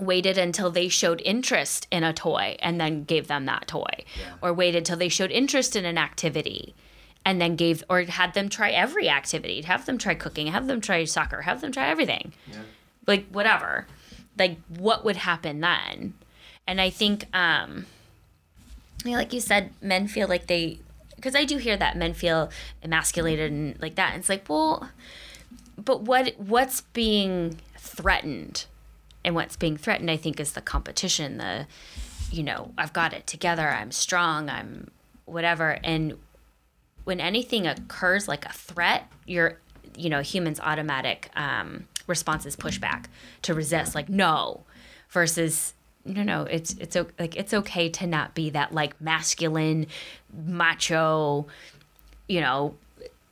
[0.00, 4.04] waited until they showed interest in a toy and then gave them that toy.
[4.40, 6.74] Or waited till they showed interest in an activity
[7.24, 9.62] and then gave or had them try every activity.
[9.62, 12.32] Have them try cooking have them try soccer have them try everything.
[13.06, 13.86] Like whatever
[14.38, 16.14] like what would happen then?
[16.66, 17.86] And i think um
[19.04, 20.78] like you said men feel like they
[21.16, 22.50] because i do hear that men feel
[22.82, 24.12] emasculated and like that.
[24.12, 24.88] And it's like well
[25.76, 28.66] but what what's being threatened
[29.24, 31.66] and what's being threatened i think is the competition the
[32.30, 34.90] you know i've got it together i'm strong i'm
[35.24, 35.78] whatever.
[35.82, 36.18] And
[37.04, 39.58] when anything occurs like a threat your
[39.96, 43.06] you know humans automatic um, response is pushback
[43.42, 44.62] to resist like no
[45.10, 45.74] versus
[46.04, 49.86] no no it's it's like it's okay to not be that like masculine
[50.32, 51.46] macho
[52.28, 52.74] you know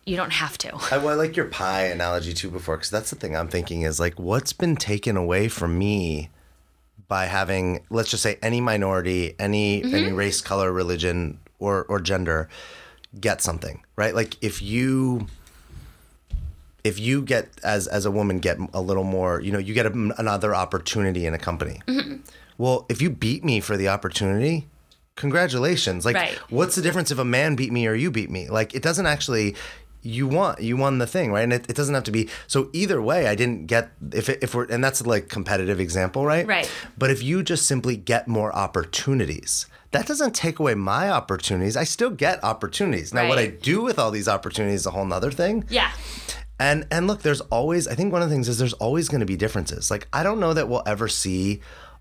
[0.07, 0.73] you don't have to.
[0.91, 3.83] I, well, I like your pie analogy too before, because that's the thing I'm thinking
[3.83, 6.31] is like, what's been taken away from me
[7.07, 9.95] by having, let's just say, any minority, any mm-hmm.
[9.95, 12.49] any race, color, religion, or or gender
[13.21, 14.15] get something, right?
[14.15, 15.27] Like if you
[16.85, 19.87] if you get as as a woman get a little more, you know, you get
[19.87, 21.81] a, another opportunity in a company.
[21.87, 22.17] Mm-hmm.
[22.59, 24.69] Well, if you beat me for the opportunity,
[25.17, 26.05] congratulations.
[26.05, 26.35] Like, Right.
[26.51, 28.49] what's the difference if a man beat me or you beat me?
[28.49, 29.57] Like, it doesn't actually.
[30.03, 31.43] You want You won the thing, right?
[31.43, 32.31] And it, it doesn't have to be.
[32.47, 36.25] So either way, I didn't get if it, if we're and that's like competitive example,
[36.25, 36.47] right?
[36.47, 36.71] Right.
[36.97, 41.77] But if you just simply get more opportunities, that doesn't take away my opportunities.
[41.77, 43.13] I still get opportunities.
[43.13, 45.65] Now, what I do with all these opportunities is a whole nother thing.
[45.69, 45.93] yeah
[46.61, 49.21] And and look, there's always I think one of the things is there's always going
[49.21, 49.91] to be differences.
[49.91, 51.61] Like I don't know that we'll ever see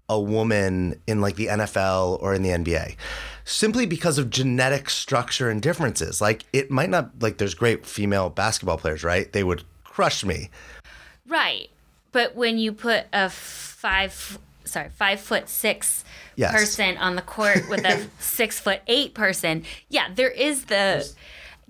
[0.09, 2.95] a woman in like the NFL or in the NBA
[3.45, 6.19] simply because of genetic structure and differences.
[6.19, 9.31] Like it might not like there's great female basketball players, right?
[9.31, 10.49] They would crush me.
[11.27, 11.69] Right.
[12.11, 16.03] But when you put a five, sorry, five foot six
[16.35, 16.53] Yes.
[16.53, 21.07] person on the court with a six foot eight person, yeah, there is the.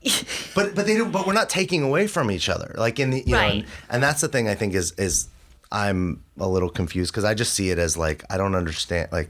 [0.56, 2.74] But but they don't but we're not taking away from each other.
[2.78, 3.54] Like in the you know Right.
[3.54, 5.28] and, and that's the thing I think is is
[5.72, 9.30] I'm a little confused because I just see it as like I don't understand like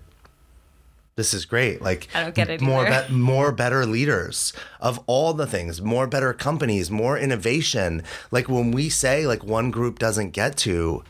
[1.15, 1.81] this is great.
[1.81, 6.07] Like I don't get it more be- more better leaders of all the things, more
[6.07, 8.03] better companies, more innovation.
[8.31, 11.03] Like when we say like one group doesn't get to,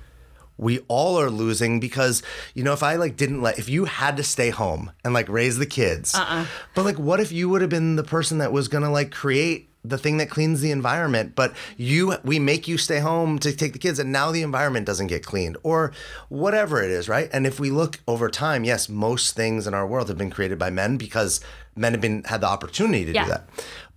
[0.59, 2.21] we all are losing because
[2.53, 5.27] you know if I like didn't let if you had to stay home and like
[5.29, 6.45] raise the kids, Uh-uh.
[6.75, 9.65] but like what if you would have been the person that was gonna like create
[9.85, 13.71] the thing that cleans the environment but you we make you stay home to take
[13.71, 15.93] the kids and now the environment doesn't get cleaned or
[16.27, 19.87] whatever it is right and if we look over time yes most things in our
[19.87, 21.39] world have been created by men because
[21.77, 23.23] men have been had the opportunity to Yeah.
[23.23, 23.49] do that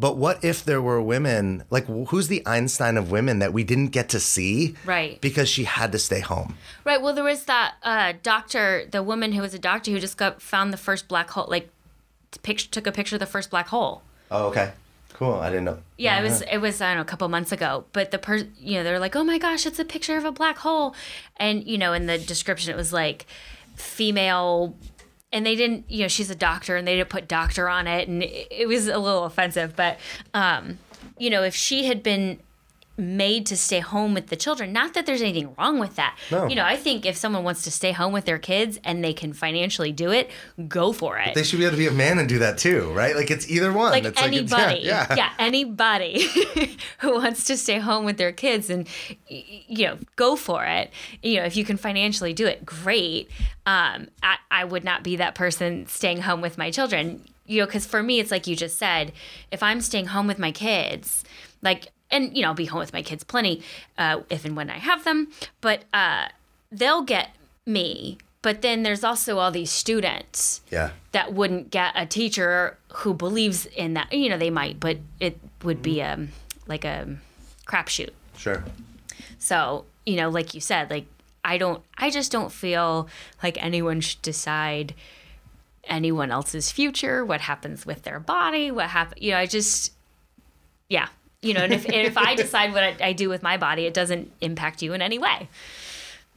[0.03, 3.88] but what if there were women like who's the einstein of women that we didn't
[3.98, 5.20] get to see Right.
[5.20, 7.00] because she had to stay home Right.
[7.03, 10.42] Well, there was that uh, doctor, the woman who was a doctor who just got
[10.42, 11.66] found the first black hole, like
[12.42, 14.03] picture took a picture of the first black hole.
[14.30, 14.72] oh okay
[15.18, 17.53] cool i didn't know Yeah, it was it was I don't know a couple months
[17.53, 20.24] ago, but the person, you know they're like, oh my gosh, it's a picture of
[20.24, 20.94] a black hole,
[21.36, 23.26] and you know in the description it was like
[23.76, 24.74] female,
[25.32, 28.08] and they didn't you know she's a doctor and they didn't put doctor on it,
[28.08, 29.98] and it, was a little offensive, but
[30.34, 30.78] um,
[31.18, 32.40] you know if she had been
[32.97, 34.72] made to stay home with the children.
[34.72, 36.16] Not that there's anything wrong with that.
[36.30, 36.47] No.
[36.47, 39.12] You know, I think if someone wants to stay home with their kids and they
[39.12, 40.30] can financially do it,
[40.68, 41.34] go for it.
[41.34, 43.51] they should be able to be a man and do that too right like it's
[43.51, 45.32] either one like it's anybody it's, yeah, yeah.
[45.38, 46.26] anybody
[46.99, 48.88] who wants to stay home with their kids and
[49.28, 50.90] you know go for it
[51.22, 53.30] you know if you can financially do it great
[53.66, 57.66] um i, I would not be that person staying home with my children you know
[57.66, 59.12] because for me it's like you just said
[59.51, 61.24] if i'm staying home with my kids
[61.62, 63.62] like and you know I'll be home with my kids plenty
[63.98, 65.28] uh, if and when i have them
[65.60, 66.28] but uh
[66.70, 67.34] they'll get
[67.66, 73.14] me but then there's also all these students yeah that wouldn't get a teacher who
[73.14, 74.12] believes in that.
[74.12, 76.30] You know, they might, but it would be um
[76.66, 77.16] like a
[77.66, 78.10] crapshoot.
[78.36, 78.64] sure
[79.38, 81.06] So you know, like you said, like
[81.44, 83.08] I don't, I just don't feel
[83.42, 84.94] like anyone should decide
[85.84, 89.18] anyone else's future, what happens with their body, what happen.
[89.20, 89.92] You know, I just,
[90.88, 91.08] yeah,
[91.43, 93.84] you know, and if and if I decide what I, I do with my body,
[93.86, 95.49] it doesn't impact you in any way.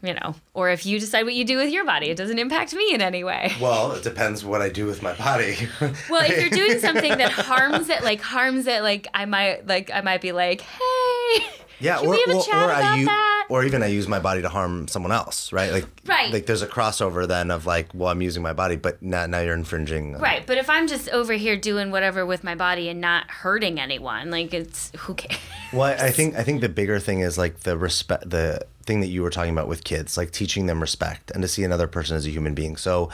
[0.02, 2.76] You know, or if you decide what you do with your body, it doesn't impact
[2.76, 3.54] me in any way.
[3.60, 5.56] Well, it depends what I do with my body.
[6.10, 9.90] Well, if you're doing something that harms it, like harms it, like I might, like
[9.92, 11.46] I might be like, hey,
[11.80, 13.48] yeah, Can or we have a or, or I use, that?
[13.50, 15.72] or even I use my body to harm someone else, right?
[15.72, 16.32] Like, Right.
[16.32, 19.40] Like, there's a crossover then of like, well, I'm using my body, but now now
[19.40, 20.14] you're infringing.
[20.20, 20.46] right.
[20.46, 24.30] But if I'm just over here doing whatever with my body and not hurting anyone,
[24.32, 25.40] like it's who cares?
[25.74, 29.02] Well, I I think I think the bigger thing is like the respect, the thing
[29.02, 31.88] that you were talking about with kids, like teaching them respect and to see another
[31.88, 32.78] person as a human being.
[32.78, 33.10] So.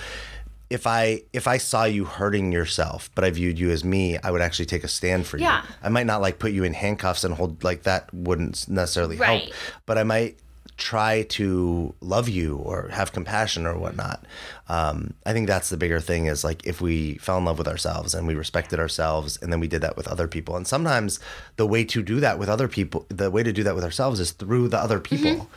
[0.71, 4.31] If I if I saw you hurting yourself, but I viewed you as me, I
[4.31, 5.61] would actually take a stand for Yeah.
[5.63, 5.67] you.
[5.83, 9.43] I might not like put you in handcuffs and hold like that wouldn't necessarily Right.
[9.43, 9.53] help,
[9.85, 10.37] but I might
[10.77, 14.25] try to love you or have compassion or whatnot.
[14.69, 17.67] Um, I think that's the bigger thing is like if we fell in love with
[17.67, 20.55] ourselves and we respected ourselves and then we did that with other people.
[20.55, 21.19] And sometimes
[21.57, 24.19] the way to do that with other people, the way to do that with ourselves
[24.19, 25.49] is through the other people.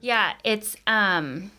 [0.00, 1.50] Yeah, it's um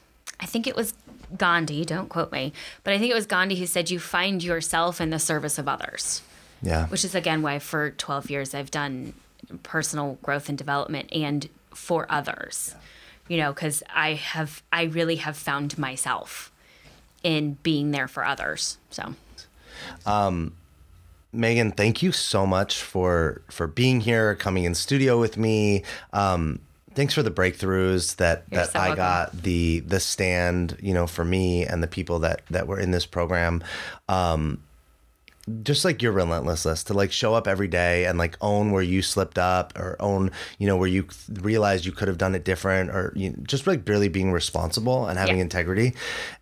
[0.42, 0.94] I think it was
[1.38, 2.54] Gandhi, don't quote me,
[2.84, 5.68] but I think it was Gandhi who said you find yourself in the service of
[5.68, 6.22] others.
[6.62, 6.88] Yeah.
[6.88, 9.14] Which is again why for 12 years I've done
[9.64, 12.76] personal growth and development and for others.
[13.28, 16.52] You know, cuz I have I really have found myself
[17.24, 18.78] in being there for others.
[18.90, 19.16] So,
[21.32, 25.84] Megan, thank you so much for for being here, coming in studio with me.
[26.12, 26.60] Um,
[26.96, 28.96] thanks for the breakthroughs that You're that so I welcome.
[28.98, 32.92] got the the stand, you know, for me and the people that that were in
[32.92, 33.64] this program.
[34.08, 34.62] Um,
[35.64, 39.02] just like your relentlessness to like show up every day and like own where you
[39.02, 40.30] slipped up or own
[40.60, 41.08] you know where you
[41.42, 45.18] realized you could have done it different or you just like really being responsible and
[45.18, 45.42] having Yeah.
[45.44, 45.96] integrity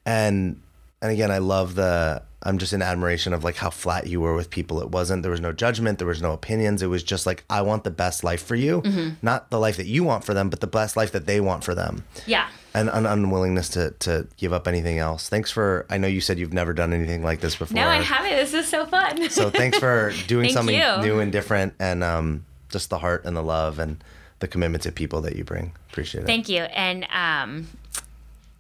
[0.06, 0.60] and
[1.02, 4.34] and again i love the i'm just in admiration of like how flat you were
[4.36, 7.26] with people it wasn't there was no judgment there was no opinions it was just
[7.26, 8.82] like i want the best life for you
[9.22, 11.64] not the life that you want for them but the best life that they want
[11.64, 12.48] for them yeah.
[12.74, 16.38] and an unwillingness to to give up anything else thanks for i know you said
[16.39, 18.32] you've never done anything like this before No, I haven't.
[18.32, 19.30] This is so fun.
[19.30, 20.98] so thanks for doing something you.
[21.02, 24.04] new and different, and um, just the heart and the love and
[24.39, 25.72] the commitment to people that you bring.
[25.89, 26.28] Appreciate it.
[26.28, 26.62] Thank you.
[26.62, 27.68] And um,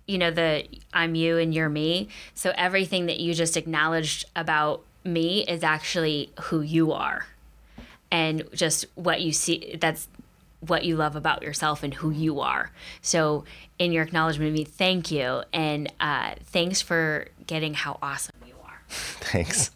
[0.07, 2.09] you know, the I'm you and you're me.
[2.33, 7.27] So everything that you just acknowledged about me is actually who you are.
[8.09, 10.07] And just what you see that's
[10.61, 12.71] what you love about yourself and who you are.
[13.01, 13.43] So
[13.77, 15.43] in your acknowledgement of me, thank you.
[15.53, 18.81] And uh, thanks for getting how awesome you are.
[18.89, 19.71] Thanks.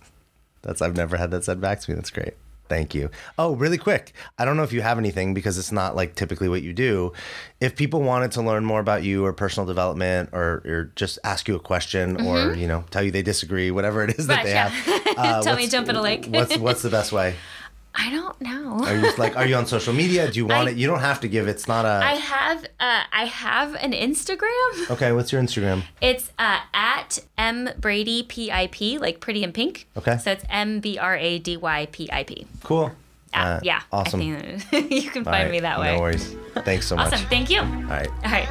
[0.63, 1.95] That's I've never had that said back to me.
[1.95, 2.33] That's great.
[2.71, 3.09] Thank you.
[3.37, 4.13] Oh, really quick.
[4.39, 7.11] I don't know if you have anything because it's not like typically what you do.
[7.59, 11.49] If people wanted to learn more about you or personal development or, or just ask
[11.49, 14.45] you a question or, you know, tell you they disagree, whatever it is that Right,
[14.45, 14.69] they yeah.
[14.69, 15.07] have.
[15.17, 16.27] uh, Tell me jump in a lake.
[16.27, 17.35] what's what's the best way?
[17.93, 18.79] I don't know.
[18.85, 20.31] Are you like are you on social media?
[20.31, 20.77] Do you want I- it?
[20.77, 21.47] You don't have to give.
[21.47, 24.89] It's not a I have uh, I have an Instagram.
[24.91, 25.83] Okay, what's your Instagram?
[26.01, 29.87] It's uh, at M Brady P I P, like pretty in pink.
[29.97, 30.17] Okay.
[30.17, 32.45] So it's M B R A D Y P I P.
[32.63, 32.91] Cool.
[33.33, 33.81] Uh, yeah.
[33.91, 34.19] Awesome.
[34.21, 35.95] You can find right, me that way.
[35.95, 36.35] No worries.
[36.65, 37.13] Thanks so much.
[37.13, 37.25] Awesome.
[37.27, 37.59] Thank you.
[37.59, 38.09] All All right.
[38.25, 38.47] right.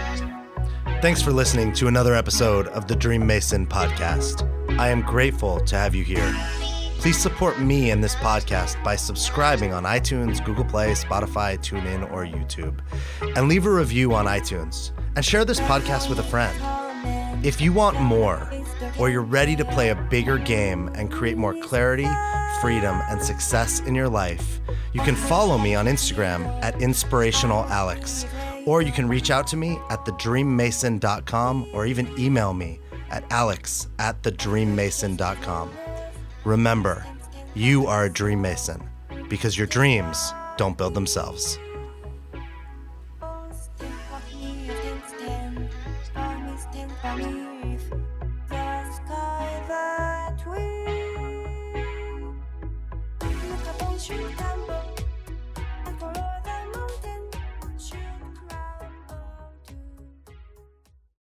[1.03, 4.47] Thanks for listening to another episode of the Dream Mason podcast.
[4.79, 6.70] I am grateful to have you here.
[7.01, 12.27] Please support me and this podcast by subscribing on iTunes, Google Play, Spotify, TuneIn, or
[12.27, 12.79] YouTube.
[13.35, 14.91] And leave a review on iTunes.
[15.17, 16.55] And share this podcast with a friend.
[17.43, 18.53] If you want more,
[18.99, 22.07] or you're ready to play a bigger game and create more clarity,
[22.61, 24.61] freedom, and success in your life,
[24.93, 29.79] you can follow me on Instagram at inspirationalalex, or you can reach out to me
[29.89, 32.79] at thedreammason.com or even email me
[33.09, 35.71] at alex at thedreammason.com.
[36.45, 37.05] Remember,
[37.55, 38.83] you are a dream mason
[39.29, 41.59] because your dreams don't build themselves.